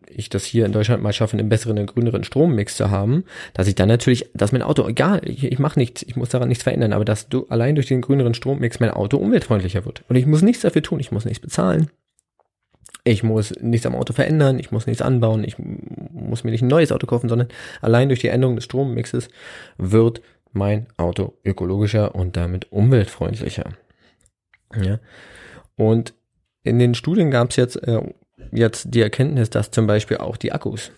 [0.09, 3.67] ich das hier in Deutschland mal schaffe, einen besseren, einen grüneren Strommix zu haben, dass
[3.67, 6.63] ich dann natürlich, dass mein Auto, egal, ich, ich mache nichts, ich muss daran nichts
[6.63, 10.03] verändern, aber dass du allein durch den grüneren Strommix mein Auto umweltfreundlicher wird.
[10.09, 11.89] Und ich muss nichts dafür tun, ich muss nichts bezahlen.
[13.07, 16.67] Ich muss nichts am Auto verändern, ich muss nichts anbauen, ich muss mir nicht ein
[16.67, 17.47] neues Auto kaufen, sondern
[17.79, 19.29] allein durch die Änderung des Strommixes
[19.77, 23.69] wird mein Auto ökologischer und damit umweltfreundlicher.
[24.75, 24.99] Ja.
[25.77, 26.15] Und
[26.63, 28.01] in den Studien gab es jetzt, äh,
[28.51, 30.91] jetzt die Erkenntnis, dass zum Beispiel auch die Akkus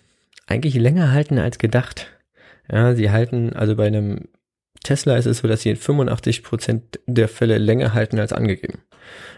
[0.48, 2.08] eigentlich länger halten als gedacht.
[2.72, 4.30] Ja, sie halten, also bei einem
[4.82, 8.80] Tesla ist es so, dass sie in 85 Prozent der Fälle länger halten als angegeben.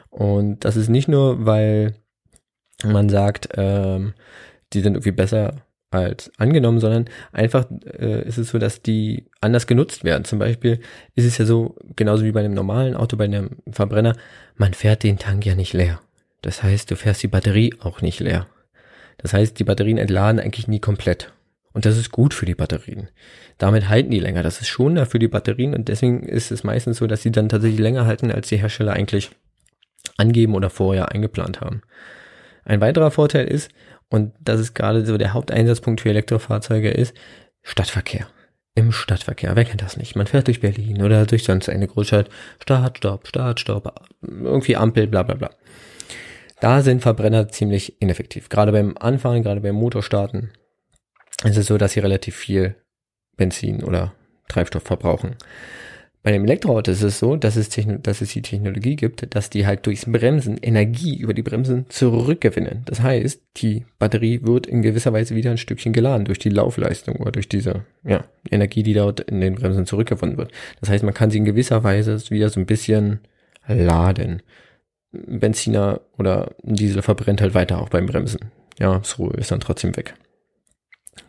[0.10, 1.96] Und das ist nicht nur, weil
[2.84, 4.14] man sagt, ähm,
[4.74, 5.56] die sind irgendwie besser
[5.92, 10.24] als angenommen, sondern einfach äh, ist es so, dass die anders genutzt werden.
[10.24, 10.80] Zum Beispiel
[11.16, 14.16] ist es ja so, genauso wie bei einem normalen Auto, bei einem Verbrenner,
[14.56, 16.00] man fährt den Tank ja nicht leer.
[16.42, 18.48] Das heißt, du fährst die Batterie auch nicht leer.
[19.18, 21.32] Das heißt, die Batterien entladen eigentlich nie komplett.
[21.74, 23.10] Und das ist gut für die Batterien.
[23.58, 24.44] Damit halten die länger.
[24.44, 27.50] Das ist schonender für die Batterien und deswegen ist es meistens so, dass sie dann
[27.50, 29.32] tatsächlich länger halten, als die Hersteller eigentlich
[30.18, 31.82] angeben oder vorher eingeplant haben.
[32.64, 33.72] Ein weiterer Vorteil ist,
[34.10, 37.16] und das ist gerade so der Haupteinsatzpunkt für Elektrofahrzeuge ist,
[37.64, 38.28] Stadtverkehr.
[38.74, 39.56] Im Stadtverkehr.
[39.56, 40.16] Wer kennt das nicht?
[40.16, 42.30] Man fährt durch Berlin oder durch sonst eine Großstadt.
[42.62, 45.50] Start, Stopp, Start, Stopp, irgendwie Ampel, bla bla bla.
[46.62, 48.48] Da sind Verbrenner ziemlich ineffektiv.
[48.48, 50.52] Gerade beim Anfahren, gerade beim Motorstarten
[51.44, 52.76] ist es so, dass sie relativ viel
[53.36, 54.14] Benzin oder
[54.48, 55.36] Treibstoff verbrauchen.
[56.24, 57.70] Bei dem Elektroauto ist es so, dass es,
[58.04, 62.84] dass es die Technologie gibt, dass die halt durchs Bremsen Energie über die Bremsen zurückgewinnen.
[62.86, 67.16] Das heißt, die Batterie wird in gewisser Weise wieder ein Stückchen geladen durch die Laufleistung
[67.16, 70.52] oder durch diese ja, Energie, die dort in den Bremsen zurückgewonnen wird.
[70.80, 73.22] Das heißt, man kann sie in gewisser Weise wieder so ein bisschen
[73.68, 74.44] laden.
[75.12, 78.52] Benziner oder Diesel verbrennt halt weiter auch beim Bremsen.
[78.80, 80.14] Ja, so ist dann trotzdem weg.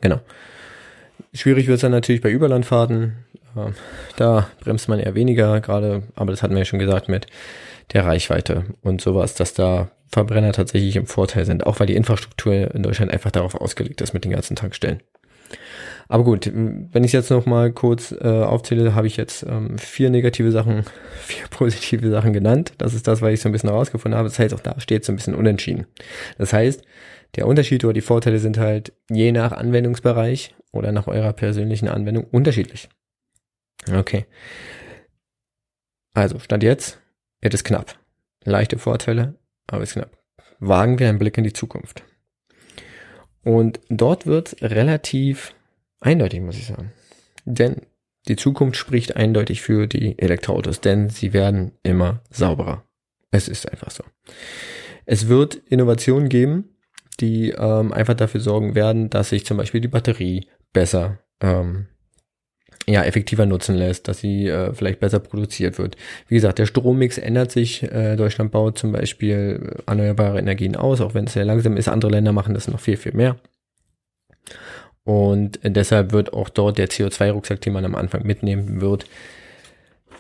[0.02, 0.20] Genau.
[1.35, 3.16] Schwierig wird es dann natürlich bei Überlandfahrten.
[4.16, 7.26] Da bremst man eher weniger, gerade, aber das hatten wir ja schon gesagt, mit
[7.92, 12.74] der Reichweite und sowas, dass da Verbrenner tatsächlich im Vorteil sind, auch weil die Infrastruktur
[12.74, 15.00] in Deutschland einfach darauf ausgelegt ist mit den ganzen Tankstellen.
[16.08, 20.10] Aber gut, wenn ich jetzt noch mal kurz äh, aufzähle, habe ich jetzt ähm, vier
[20.10, 20.84] negative Sachen,
[21.20, 22.74] vier positive Sachen genannt.
[22.78, 24.28] Das ist das, was ich so ein bisschen herausgefunden habe.
[24.28, 25.86] Das heißt, auch da steht so ein bisschen unentschieden.
[26.36, 26.82] Das heißt,
[27.36, 32.24] der Unterschied oder die Vorteile sind halt je nach Anwendungsbereich oder nach eurer persönlichen Anwendung
[32.24, 32.90] unterschiedlich.
[33.90, 34.26] Okay.
[36.14, 37.00] Also, Stand jetzt,
[37.40, 37.98] es ist knapp.
[38.44, 40.18] Leichte Vorteile, aber es ist knapp.
[40.58, 42.04] Wagen wir einen Blick in die Zukunft.
[43.42, 45.54] Und dort wird relativ
[46.00, 46.92] eindeutig, muss ich sagen.
[47.44, 47.82] Denn
[48.28, 52.85] die Zukunft spricht eindeutig für die Elektroautos, denn sie werden immer sauberer.
[53.32, 54.04] Es ist einfach so.
[55.06, 56.76] Es wird Innovationen geben,
[57.18, 61.88] die ähm, einfach dafür sorgen werden, dass sich zum Beispiel die Batterie besser ähm,
[62.86, 65.96] ja, effektiver nutzen lässt, dass sie äh, vielleicht besser produziert wird.
[66.28, 67.82] Wie gesagt, der Strommix ändert sich.
[67.84, 71.88] Äh, Deutschland baut zum Beispiel erneuerbare Energien aus, auch wenn es sehr langsam ist.
[71.88, 73.36] Andere Länder machen das noch viel, viel mehr.
[75.04, 79.06] Und deshalb wird auch dort der CO2-Rucksack, den man am Anfang mitnehmen wird,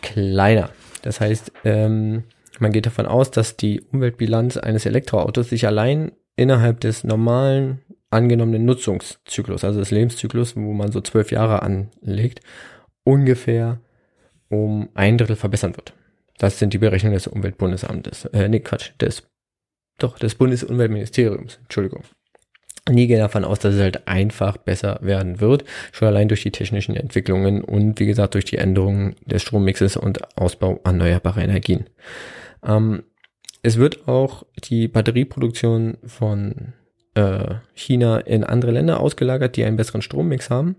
[0.00, 0.70] kleiner.
[1.02, 2.24] Das heißt, ähm,
[2.58, 7.80] man geht davon aus, dass die Umweltbilanz eines Elektroautos sich allein innerhalb des normalen
[8.12, 12.40] angenommenen Nutzungszyklus, also des Lebenszyklus, wo man so zwölf Jahre anlegt,
[13.04, 13.80] ungefähr
[14.48, 15.94] um ein Drittel verbessern wird.
[16.38, 18.26] Das sind die Berechnungen des Umweltbundesamtes.
[18.26, 19.22] Äh, nee, Quatsch, des,
[19.98, 21.58] doch, des Bundesumweltministeriums.
[21.62, 22.02] Entschuldigung.
[22.90, 26.50] Nie gehen davon aus, dass es halt einfach besser werden wird, schon allein durch die
[26.50, 31.88] technischen Entwicklungen und wie gesagt durch die Änderungen des Strommixes und Ausbau erneuerbarer Energien.
[32.66, 33.04] Ähm,
[33.62, 36.72] es wird auch die Batterieproduktion von
[37.14, 40.76] äh, China in andere Länder ausgelagert, die einen besseren Strommix haben.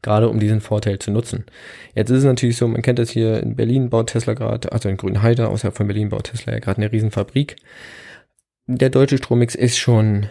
[0.00, 1.44] Gerade um diesen Vorteil zu nutzen.
[1.94, 4.88] Jetzt ist es natürlich so, man kennt das hier in Berlin baut Tesla gerade, also
[4.88, 7.56] in Grünheide, außerhalb von Berlin baut Tesla ja gerade eine Riesenfabrik.
[8.66, 10.28] Der deutsche Strommix ist schon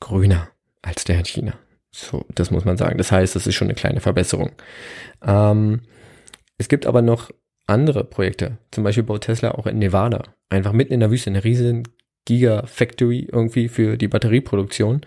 [0.00, 0.48] grüner
[0.82, 1.54] als der in China.
[1.90, 2.98] So, das muss man sagen.
[2.98, 4.50] Das heißt, das ist schon eine kleine Verbesserung.
[5.24, 5.82] Ähm,
[6.58, 7.30] es gibt aber noch
[7.66, 8.58] andere Projekte.
[8.70, 10.24] Zum Beispiel baut Tesla auch in Nevada.
[10.50, 11.84] Einfach mitten in der Wüste eine riesen
[12.24, 15.02] Gigafactory irgendwie für die Batterieproduktion.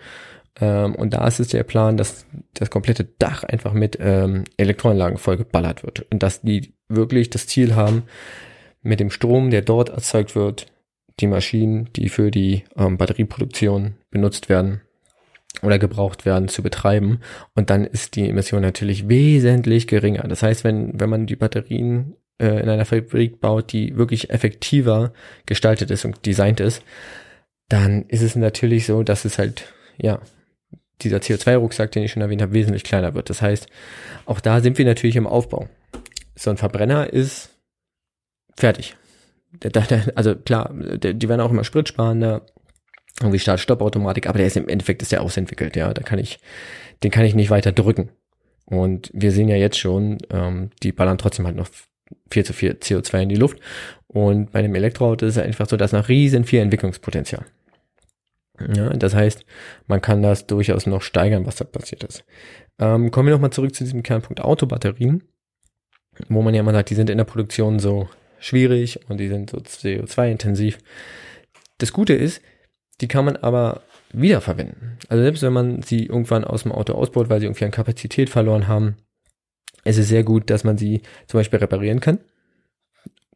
[0.60, 5.18] Ähm, und da ist es der Plan, dass das komplette Dach einfach mit ähm, Elektroanlagen
[5.18, 6.06] vollgeballert wird.
[6.10, 8.04] Und dass die wirklich das Ziel haben,
[8.82, 10.66] mit dem Strom, der dort erzeugt wird,
[11.20, 14.80] die Maschinen, die für die ähm, Batterieproduktion benutzt werden
[15.62, 17.20] oder gebraucht werden, zu betreiben.
[17.54, 20.26] Und dann ist die Emission natürlich wesentlich geringer.
[20.28, 25.12] Das heißt, wenn, wenn man die Batterien äh, in einer Fabrik baut, die wirklich effektiver
[25.46, 26.82] gestaltet ist und designt ist,
[27.68, 30.20] dann ist es natürlich so, dass es halt, ja,
[31.02, 33.30] dieser CO2-Rucksack, den ich schon erwähnt habe, wesentlich kleiner wird.
[33.30, 33.68] Das heißt,
[34.26, 35.68] auch da sind wir natürlich im Aufbau.
[36.34, 37.50] So ein Verbrenner ist
[38.56, 38.96] fertig.
[40.14, 42.46] Also klar, die werden auch immer spritsparender,
[43.20, 45.92] irgendwie Start-Stopp-Automatik, aber der ist im Endeffekt ist der ausentwickelt, ja.
[45.92, 46.38] Da kann ich,
[47.02, 48.10] den kann ich nicht weiter drücken.
[48.64, 51.68] Und wir sehen ja jetzt schon, ähm, die ballern trotzdem halt noch
[52.30, 53.58] viel zu viel CO2 in die Luft.
[54.06, 57.44] Und bei dem Elektroauto ist es einfach so, dass noch riesen viel Entwicklungspotenzial.
[58.74, 59.44] Ja, das heißt,
[59.86, 62.24] man kann das durchaus noch steigern, was da passiert ist.
[62.78, 65.22] Ähm, kommen wir nochmal zurück zu diesem Kernpunkt Autobatterien,
[66.28, 68.08] wo man ja immer sagt, die sind in der Produktion so
[68.40, 70.78] schwierig und die sind so CO2-intensiv.
[71.78, 72.42] Das Gute ist,
[73.00, 73.82] die kann man aber
[74.12, 74.98] wiederverwenden.
[75.08, 78.30] Also selbst wenn man sie irgendwann aus dem Auto ausbaut, weil sie irgendwie an Kapazität
[78.30, 78.96] verloren haben,
[79.88, 82.18] ist es sehr gut, dass man sie zum Beispiel reparieren kann.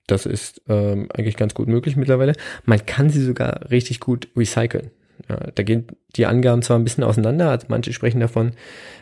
[0.07, 2.35] Das ist ähm, eigentlich ganz gut möglich mittlerweile.
[2.65, 4.91] Man kann sie sogar richtig gut recyceln.
[5.29, 5.87] Ja, da gehen
[6.17, 8.53] die Angaben zwar ein bisschen auseinander, also manche sprechen davon,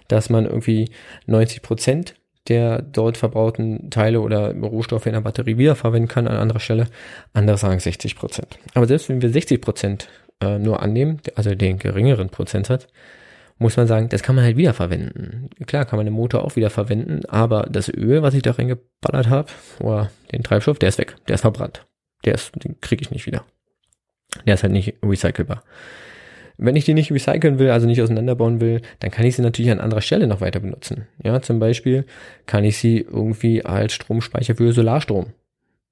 [0.08, 0.90] dass man irgendwie
[1.26, 2.14] 90 Prozent
[2.48, 6.86] der dort verbauten Teile oder Rohstoffe in der Batterie wiederverwenden kann an anderer Stelle.
[7.32, 8.58] Andere sagen 60 Prozent.
[8.74, 10.08] Aber selbst wenn wir 60 Prozent
[10.40, 12.86] äh, nur annehmen, also den geringeren Prozentsatz,
[13.60, 15.50] muss man sagen, das kann man halt wiederverwenden.
[15.66, 19.52] Klar kann man den Motor auch wiederverwenden, aber das Öl, was ich da reingeballert habe,
[19.80, 21.86] oder den Treibstoff, der ist weg, der ist verbrannt.
[22.24, 23.44] Der ist, den kriege ich nicht wieder.
[24.46, 25.62] Der ist halt nicht recycelbar.
[26.56, 29.70] Wenn ich die nicht recyceln will, also nicht auseinanderbauen will, dann kann ich sie natürlich
[29.70, 31.06] an anderer Stelle noch weiter benutzen.
[31.22, 32.06] Ja, zum Beispiel
[32.46, 35.34] kann ich sie irgendwie als Stromspeicher für Solarstrom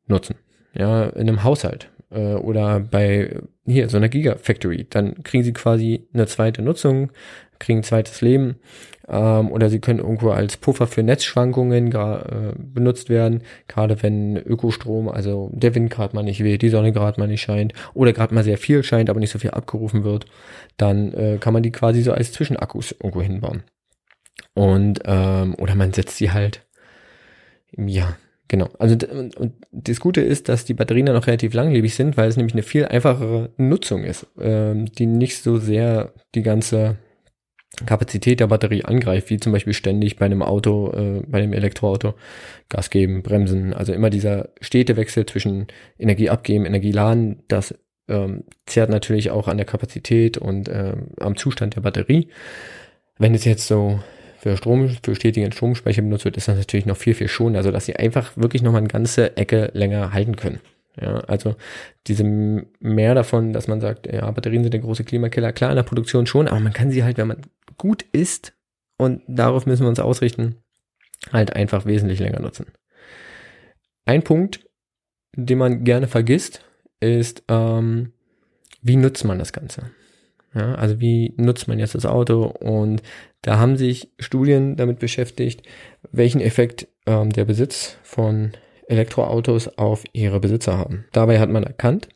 [0.06, 0.36] nutzen.
[0.74, 4.86] Ja, in einem Haushalt äh, oder bei hier so einer Gigafactory.
[4.88, 7.10] Dann kriegen sie quasi eine zweite Nutzung,
[7.58, 8.56] kriegen ein zweites Leben
[9.08, 15.08] ähm, oder sie können irgendwo als Puffer für Netzschwankungen äh, benutzt werden, gerade wenn Ökostrom,
[15.08, 18.34] also der Wind gerade mal nicht weht, die Sonne gerade mal nicht scheint oder gerade
[18.34, 20.26] mal sehr viel scheint, aber nicht so viel abgerufen wird,
[20.76, 23.62] dann äh, kann man die quasi so als Zwischenakkus irgendwo hinbauen.
[24.54, 26.66] Und ähm, oder man setzt sie halt
[27.76, 28.16] ja
[28.48, 28.70] Genau.
[28.78, 28.96] Also
[29.36, 32.54] und das Gute ist, dass die Batterien dann auch relativ langlebig sind, weil es nämlich
[32.54, 36.96] eine viel einfachere Nutzung ist, ähm, die nicht so sehr die ganze
[37.86, 42.14] Kapazität der Batterie angreift, wie zum Beispiel ständig bei einem Auto, äh, bei einem Elektroauto
[42.68, 43.74] Gas geben, bremsen.
[43.74, 45.66] Also immer dieser stete Wechsel zwischen
[45.98, 47.74] Energie abgeben, Energie laden, das
[48.08, 52.28] ähm, zehrt natürlich auch an der Kapazität und ähm, am Zustand der Batterie.
[53.18, 54.00] Wenn es jetzt so
[54.38, 57.70] für Strom, für stetigen Stromspeicher benutzt wird, ist das natürlich noch viel, viel schonender, also
[57.70, 60.60] dass sie einfach wirklich noch mal eine ganze Ecke länger halten können.
[61.00, 61.54] Ja, also
[62.06, 65.82] diese mehr davon, dass man sagt, ja, Batterien sind der große Klimakiller, klar in der
[65.84, 67.42] Produktion schon, aber man kann sie halt, wenn man
[67.78, 68.54] gut ist,
[68.98, 70.56] und darauf müssen wir uns ausrichten,
[71.32, 72.66] halt einfach wesentlich länger nutzen.
[74.04, 74.66] Ein Punkt,
[75.34, 76.64] den man gerne vergisst,
[77.00, 78.12] ist, ähm,
[78.82, 79.90] wie nutzt man das Ganze?
[80.54, 82.44] Ja, also wie nutzt man jetzt das Auto?
[82.46, 83.02] Und
[83.42, 85.62] da haben sich Studien damit beschäftigt,
[86.10, 88.52] welchen Effekt ähm, der Besitz von
[88.88, 91.04] Elektroautos auf ihre Besitzer haben.
[91.12, 92.08] Dabei hat man erkannt,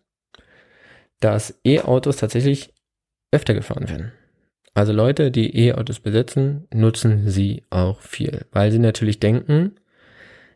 [1.21, 2.73] dass E-Autos tatsächlich
[3.31, 4.13] öfter gefahren werden.
[4.75, 9.73] Also Leute, die E-Autos besitzen, nutzen sie auch viel, weil sie natürlich denken,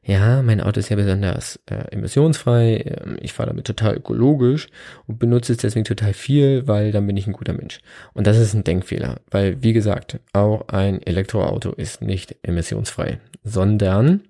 [0.02, 4.68] ja, mein Auto ist ja besonders äh, emissionsfrei, äh, ich fahre damit total ökologisch
[5.06, 7.80] und benutze es deswegen total viel, weil dann bin ich ein guter Mensch.
[8.14, 14.22] Und das ist ein Denkfehler, weil wie gesagt, auch ein Elektroauto ist nicht emissionsfrei, sondern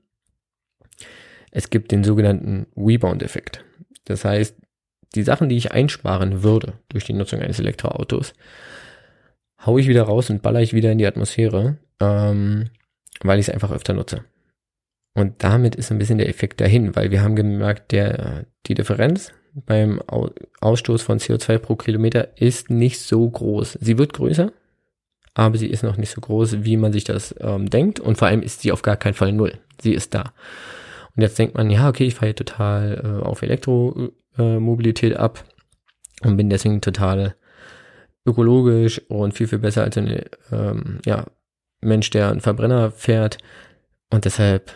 [1.50, 3.62] es gibt den sogenannten Rebound-Effekt.
[4.04, 4.56] Das heißt,
[5.14, 8.32] die Sachen, die ich einsparen würde durch die Nutzung eines Elektroautos,
[9.66, 12.70] haue ich wieder raus und baller ich wieder in die Atmosphäre, ähm,
[13.22, 14.24] weil ich es einfach öfter nutze.
[15.14, 19.32] Und damit ist ein bisschen der Effekt dahin, weil wir haben gemerkt, der, die Differenz
[19.54, 20.02] beim
[20.60, 23.78] Ausstoß von CO2 pro Kilometer ist nicht so groß.
[23.80, 24.52] Sie wird größer,
[25.32, 27.98] aber sie ist noch nicht so groß, wie man sich das ähm, denkt.
[27.98, 29.58] Und vor allem ist sie auf gar keinen Fall null.
[29.80, 30.34] Sie ist da.
[31.16, 35.44] Und jetzt denkt man, ja, okay, ich fahre total äh, auf Elektromobilität ab
[36.22, 37.36] und bin deswegen total
[38.26, 40.22] ökologisch und viel, viel besser als ein
[40.52, 41.26] ähm, ja,
[41.80, 43.38] Mensch, der einen Verbrenner fährt.
[44.10, 44.72] Und deshalb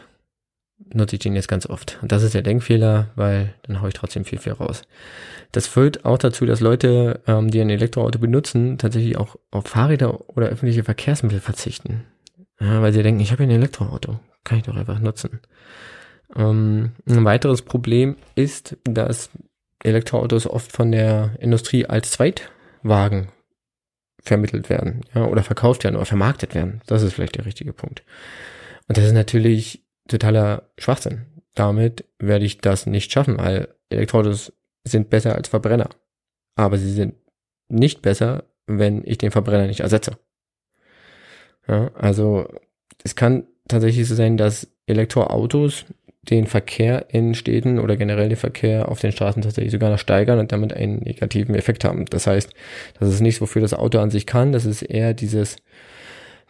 [0.93, 1.99] nutze ich den jetzt ganz oft.
[2.03, 4.83] Und das ist der Denkfehler, weil dann haue ich trotzdem viel, viel raus.
[5.53, 10.29] Das führt auch dazu, dass Leute, ähm, die ein Elektroauto benutzen, tatsächlich auch auf Fahrräder
[10.31, 12.05] oder öffentliche Verkehrsmittel verzichten.
[12.61, 15.41] Ja, weil sie denken, ich habe ja ein Elektroauto, kann ich doch einfach nutzen.
[16.37, 19.31] Ähm, ein weiteres Problem ist, dass
[19.83, 23.29] Elektroautos oft von der Industrie als Zweitwagen
[24.23, 26.81] vermittelt werden, ja, oder verkauft werden oder vermarktet werden.
[26.87, 28.03] Das ist vielleicht der richtige Punkt.
[28.89, 31.27] Und das ist natürlich totaler Schwachsinn.
[31.55, 34.53] Damit werde ich das nicht schaffen, weil Elektroautos
[34.85, 35.91] sind besser als Verbrenner.
[36.55, 37.15] Aber sie sind
[37.69, 40.19] nicht besser, wenn ich den Verbrenner nicht ersetze.
[41.67, 42.49] Ja, also
[43.03, 45.85] es kann tatsächlich so sein, dass Elektroautos
[46.23, 50.39] den Verkehr in Städten oder generell den Verkehr auf den Straßen tatsächlich sogar noch steigern
[50.39, 52.05] und damit einen negativen Effekt haben.
[52.05, 52.53] Das heißt,
[52.99, 54.53] das ist nichts, wofür das Auto an sich kann.
[54.53, 55.57] Das ist eher dieses,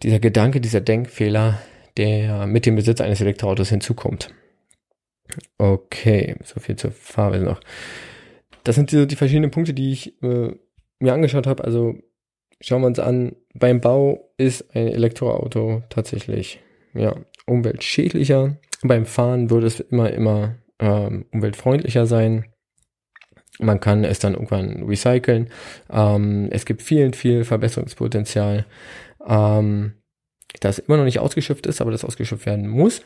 [0.03, 1.61] dieser Gedanke, dieser Denkfehler,
[1.97, 4.35] der mit dem Besitz eines Elektroautos hinzukommt.
[5.59, 7.61] Okay, so viel zur Fahrweise noch.
[8.65, 10.51] Das sind die, die verschiedenen Punkte, die ich äh,
[10.99, 11.63] mir angeschaut habe.
[11.63, 11.95] Also
[12.61, 16.61] schauen wir uns an, beim Bau ist ein Elektroauto tatsächlich
[16.95, 17.15] ja,
[17.51, 22.47] umweltschädlicher beim Fahren würde es immer, immer ähm, umweltfreundlicher sein.
[23.59, 25.51] Man kann es dann irgendwann recyceln.
[25.91, 28.65] Ähm, es gibt viel, viel Verbesserungspotenzial,
[29.27, 29.93] ähm,
[30.61, 33.03] das immer noch nicht ausgeschöpft ist, aber das ausgeschöpft werden muss.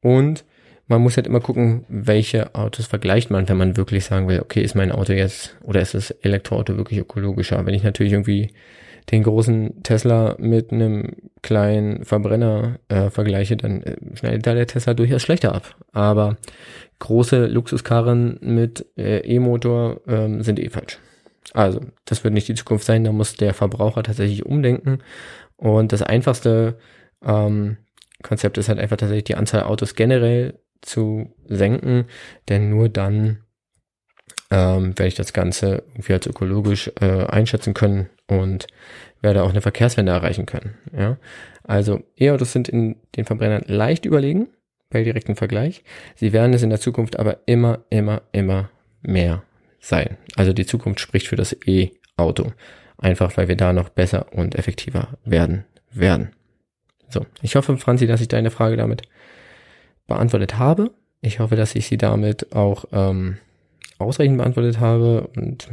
[0.00, 0.44] Und
[0.88, 4.62] man muss halt immer gucken, welche Autos vergleicht man, wenn man wirklich sagen will, okay,
[4.62, 7.64] ist mein Auto jetzt oder ist das Elektroauto wirklich ökologischer?
[7.64, 8.52] Wenn ich natürlich irgendwie
[9.10, 14.94] den großen Tesla mit einem kleinen Verbrenner äh, vergleiche, dann äh, schneidet da der Tesla
[14.94, 15.76] durchaus schlechter ab.
[15.92, 16.36] Aber
[16.98, 20.98] große Luxuskarren mit äh, E-Motor ähm, sind eh falsch.
[21.52, 24.98] Also, das wird nicht die Zukunft sein, da muss der Verbraucher tatsächlich umdenken.
[25.56, 26.76] Und das einfachste
[27.24, 27.76] ähm,
[28.22, 32.06] Konzept ist halt einfach tatsächlich die Anzahl Autos generell zu senken,
[32.48, 33.38] denn nur dann
[34.50, 38.66] ähm, werde ich das Ganze irgendwie als ökologisch äh, einschätzen können und
[39.20, 40.74] werde auch eine Verkehrswende erreichen können.
[40.96, 41.16] Ja?
[41.64, 44.48] Also E-Autos sind in den Verbrennern leicht überlegen
[44.90, 45.82] bei direktem Vergleich.
[46.14, 48.70] Sie werden es in der Zukunft aber immer, immer, immer
[49.02, 49.42] mehr
[49.80, 50.16] sein.
[50.36, 52.52] Also die Zukunft spricht für das E-Auto.
[52.98, 56.30] Einfach weil wir da noch besser und effektiver werden werden.
[57.08, 59.02] So, ich hoffe, Franzi, dass ich deine Frage damit
[60.06, 60.90] beantwortet habe.
[61.20, 63.38] Ich hoffe, dass ich sie damit auch ähm,
[63.98, 65.68] ausreichend beantwortet habe und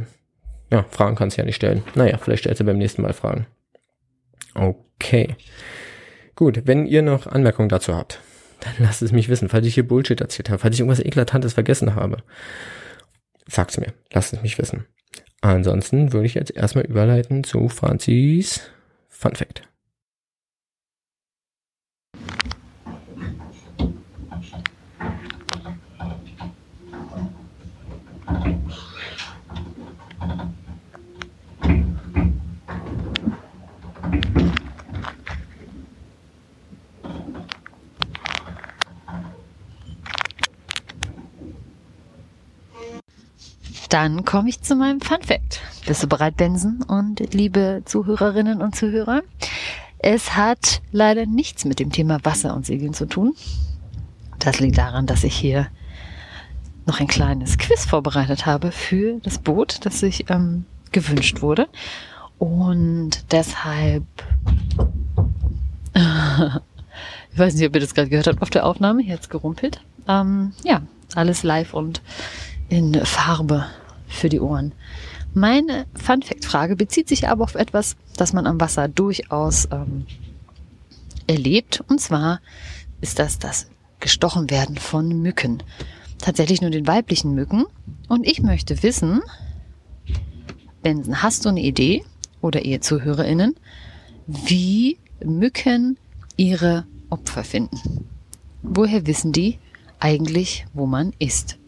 [0.70, 1.82] ja, Fragen kannst du ja nicht stellen.
[1.94, 3.46] Naja, vielleicht stellst du beim nächsten Mal Fragen.
[4.54, 5.36] Okay.
[6.34, 8.20] Gut, wenn ihr noch Anmerkungen dazu habt,
[8.60, 9.48] dann lasst es mich wissen.
[9.48, 12.18] Falls ich hier Bullshit erzählt habe, falls ich irgendwas Eklatantes vergessen habe,
[13.46, 13.92] sagt's mir.
[14.12, 14.86] Lasst es mich wissen.
[15.40, 18.62] Ansonsten würde ich jetzt erstmal überleiten zu Franzis
[19.08, 19.62] Fun Fact.
[43.94, 45.60] Dann komme ich zu meinem Fun Fact.
[45.86, 49.22] Bist du bereit, Benson und liebe Zuhörerinnen und Zuhörer?
[49.98, 53.36] Es hat leider nichts mit dem Thema Wasser und Segeln zu tun.
[54.40, 55.68] Das liegt daran, dass ich hier
[56.86, 61.68] noch ein kleines Quiz vorbereitet habe für das Boot, das sich ähm, gewünscht wurde.
[62.38, 64.02] Und deshalb,
[65.94, 69.82] ich weiß nicht, ob ihr das gerade gehört habt auf der Aufnahme, jetzt gerumpelt.
[70.08, 70.82] Ähm, ja,
[71.14, 72.02] alles live und
[72.68, 73.66] in Farbe
[74.06, 74.72] für die Ohren.
[75.32, 80.06] Meine Fun-Fact-Frage bezieht sich aber auf etwas, das man am Wasser durchaus ähm,
[81.26, 81.82] erlebt.
[81.88, 82.40] Und zwar
[83.00, 83.68] ist das das
[84.00, 85.62] gestochen werden von Mücken.
[86.18, 87.64] Tatsächlich nur den weiblichen Mücken.
[88.08, 89.22] Und ich möchte wissen,
[90.82, 92.04] Benson, hast du eine Idee
[92.40, 93.56] oder ihr ZuhörerInnen,
[94.26, 95.98] wie Mücken
[96.36, 98.06] ihre Opfer finden?
[98.62, 99.58] Woher wissen die
[99.98, 101.58] eigentlich, wo man ist?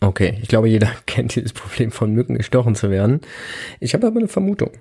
[0.00, 3.20] Okay, ich glaube, jeder kennt dieses Problem von Mücken gestochen zu werden.
[3.78, 4.72] Ich habe aber eine Vermutung.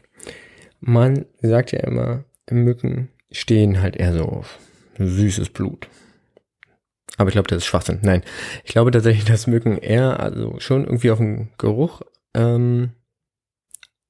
[0.80, 4.60] Man sagt ja immer, Mücken stehen halt eher so auf
[4.98, 5.88] süßes Blut.
[7.18, 8.00] Aber ich glaube, das ist Schwachsinn.
[8.02, 8.24] Nein,
[8.64, 12.02] ich glaube tatsächlich, dass Mücken eher also schon irgendwie auf den Geruch
[12.34, 12.92] ähm,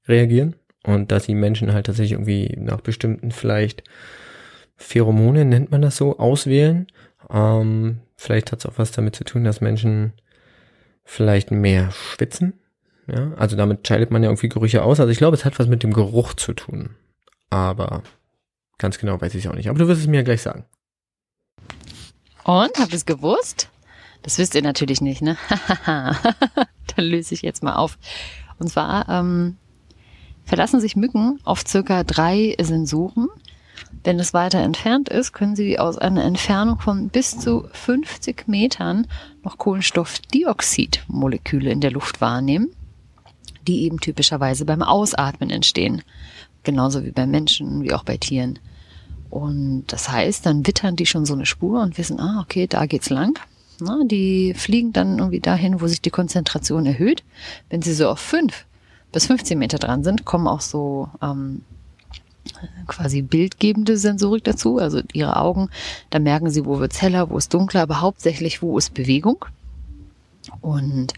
[0.07, 3.83] reagieren und dass die Menschen halt tatsächlich irgendwie nach bestimmten vielleicht
[4.77, 6.87] Pheromone nennt man das so auswählen.
[7.31, 10.13] Ähm, vielleicht hat es auch was damit zu tun, dass Menschen
[11.09, 12.53] vielleicht mehr schwitzen.
[13.07, 14.99] Ja, also damit scheidet man ja irgendwie Gerüche aus.
[14.99, 16.91] Also ich glaube, es hat was mit dem Geruch zu tun.
[17.49, 18.03] Aber
[18.77, 19.69] ganz genau weiß ich es auch nicht.
[19.69, 20.65] Aber du wirst es mir ja gleich sagen.
[22.43, 23.69] Und, ihr es gewusst?
[24.21, 25.35] Das wisst ihr natürlich nicht, ne?
[25.85, 26.15] Dann
[26.97, 27.97] löse ich jetzt mal auf.
[28.59, 29.57] Und zwar ähm,
[30.45, 33.29] verlassen sich Mücken auf circa drei Sensoren.
[34.03, 39.07] Wenn es weiter entfernt ist, können sie aus einer Entfernung von bis zu 50 Metern
[39.43, 42.69] noch Kohlenstoffdioxidmoleküle in der Luft wahrnehmen,
[43.67, 46.01] die eben typischerweise beim Ausatmen entstehen.
[46.63, 48.59] Genauso wie bei Menschen, wie auch bei Tieren.
[49.29, 52.85] Und das heißt, dann wittern die schon so eine Spur und wissen, ah, okay, da
[52.85, 53.39] geht's lang.
[53.81, 57.23] Na, die fliegen dann irgendwie dahin, wo sich die Konzentration erhöht.
[57.69, 58.65] Wenn sie so auf fünf
[59.11, 61.63] bis 15 Meter dran sind, kommen auch so ähm,
[62.87, 65.69] quasi bildgebende Sensorik dazu, also ihre Augen.
[66.09, 69.45] Da merken sie, wo wird's heller, wo ist dunkler, aber hauptsächlich, wo ist Bewegung.
[70.61, 71.13] Und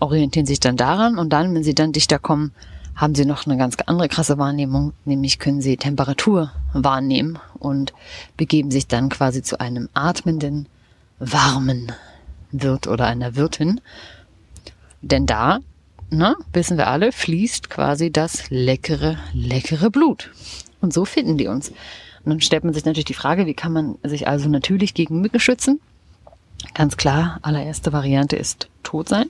[0.00, 1.18] orientieren sich dann daran.
[1.18, 2.52] Und dann, wenn sie dann dichter kommen,
[2.94, 7.92] haben sie noch eine ganz andere krasse Wahrnehmung, nämlich können sie Temperatur wahrnehmen und
[8.36, 10.66] begeben sich dann quasi zu einem atmenden,
[11.20, 11.92] warmen
[12.50, 13.80] Wirt oder einer Wirtin.
[15.00, 15.60] Denn da,
[16.10, 20.30] na, wissen wir alle, fließt quasi das leckere, leckere Blut.
[20.80, 21.70] Und so finden die uns.
[22.24, 25.20] Und dann stellt man sich natürlich die Frage, wie kann man sich also natürlich gegen
[25.20, 25.80] Mücken schützen?
[26.74, 29.28] Ganz klar, allererste Variante ist tot sein.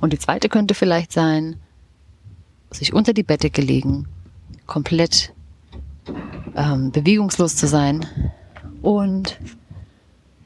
[0.00, 1.56] Und die zweite könnte vielleicht sein,
[2.70, 4.06] sich unter die Bettdecke legen,
[4.66, 5.32] komplett
[6.56, 8.06] ähm, bewegungslos zu sein
[8.80, 9.38] und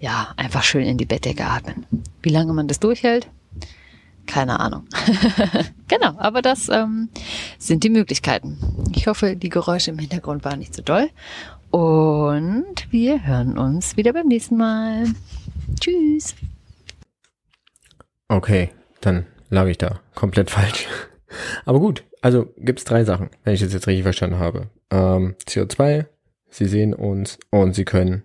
[0.01, 1.87] ja, einfach schön in die Bettdecke atmen.
[2.23, 3.29] Wie lange man das durchhält,
[4.27, 4.85] keine Ahnung.
[5.89, 7.09] genau, aber das ähm,
[7.59, 8.59] sind die Möglichkeiten.
[8.95, 11.09] Ich hoffe, die Geräusche im Hintergrund waren nicht so doll.
[11.71, 15.07] Und wir hören uns wieder beim nächsten Mal.
[15.81, 16.35] Tschüss.
[18.29, 18.71] Okay,
[19.01, 20.87] dann lag ich da komplett falsch.
[21.65, 24.69] Aber gut, also gibt's drei Sachen, wenn ich das jetzt richtig verstanden habe.
[24.91, 26.07] Ähm, CO2,
[26.49, 28.23] sie sehen uns und sie können,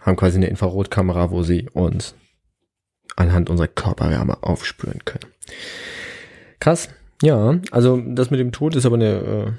[0.00, 2.14] haben quasi eine Infrarotkamera, wo sie uns
[3.16, 5.33] anhand unserer Körperwärme aufspüren können.
[6.60, 6.88] Krass.
[7.22, 9.52] Ja, also das mit dem Tod ist aber eine äh,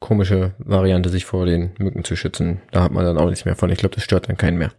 [0.00, 2.60] komische Variante, sich vor den Mücken zu schützen.
[2.70, 3.70] Da hat man dann auch nichts mehr von.
[3.70, 4.72] Ich glaube, das stört dann keinen mehr.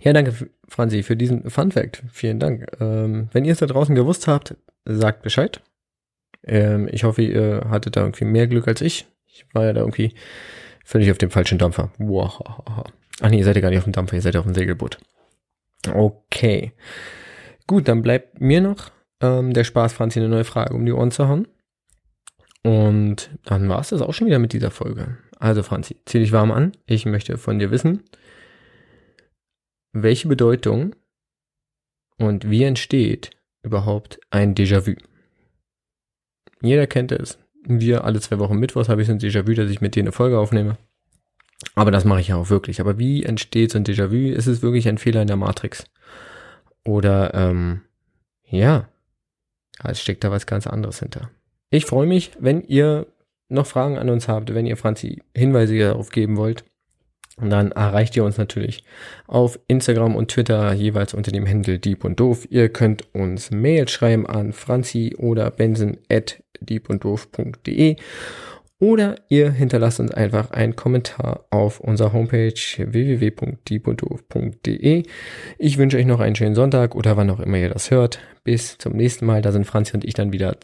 [0.00, 0.32] Ja, danke,
[0.68, 2.02] Franzi, für diesen Fun Fact.
[2.12, 2.66] Vielen Dank.
[2.80, 5.60] Ähm, wenn ihr es da draußen gewusst habt, sagt Bescheid.
[6.44, 9.06] Ähm, ich hoffe, ihr hattet da irgendwie mehr Glück als ich.
[9.26, 10.14] Ich war ja da irgendwie
[10.84, 11.90] völlig auf dem falschen Dampfer.
[11.98, 12.40] Wow.
[13.20, 14.98] Ach nee, ihr seid ja gar nicht auf dem Dampfer, ihr seid auf dem Segelboot.
[15.92, 16.72] Okay.
[17.66, 18.90] Gut, dann bleibt mir noch
[19.24, 21.48] ähm, der Spaß, Franzi eine neue Frage um die Ohren zu hauen.
[22.62, 25.18] Und dann war es das auch schon wieder mit dieser Folge.
[25.38, 26.72] Also Franzi, zieh dich warm an.
[26.86, 28.02] Ich möchte von dir wissen,
[29.92, 30.96] welche Bedeutung
[32.18, 33.30] und wie entsteht
[33.62, 34.94] überhaupt ein Déjà-vu?
[36.62, 37.38] Jeder kennt es.
[37.66, 40.12] Wir alle zwei Wochen Mittwochs habe ich so ein Déjà-vu, dass ich mit dir eine
[40.12, 40.78] Folge aufnehme.
[41.74, 42.80] Aber das mache ich ja auch wirklich.
[42.80, 44.32] Aber wie entsteht so ein Déjà-vu?
[44.32, 45.84] Ist es wirklich ein Fehler in der Matrix?
[46.84, 47.82] Oder, ähm,
[48.46, 48.88] ja,
[49.90, 51.30] es steckt da was ganz anderes hinter.
[51.70, 53.06] Ich freue mich, wenn ihr
[53.48, 56.64] noch Fragen an uns habt, wenn ihr Franzi Hinweise darauf geben wollt.
[57.36, 58.84] Dann erreicht ihr uns natürlich
[59.26, 62.46] auf Instagram und Twitter jeweils unter dem Handel Dieb und Doof.
[62.48, 67.96] Ihr könnt uns Mail schreiben an franzi oder benson at diepunddoof.de
[68.80, 75.04] oder ihr hinterlasst uns einfach einen Kommentar auf unserer Homepage www.diepunddoof.de.
[75.58, 78.20] Ich wünsche euch noch einen schönen Sonntag oder wann auch immer ihr das hört.
[78.42, 79.42] Bis zum nächsten Mal.
[79.42, 80.56] Da sind Franzi und ich dann wieder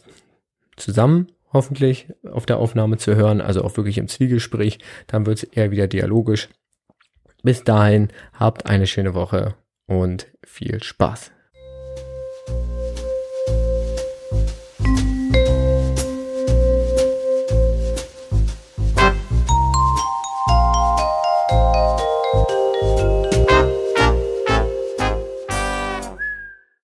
[0.77, 4.79] zusammen hoffentlich auf der Aufnahme zu hören, also auch wirklich im Zwiegespräch.
[5.07, 6.49] Dann wird es eher wieder dialogisch.
[7.43, 9.55] Bis dahin, habt eine schöne Woche
[9.87, 11.31] und viel Spaß.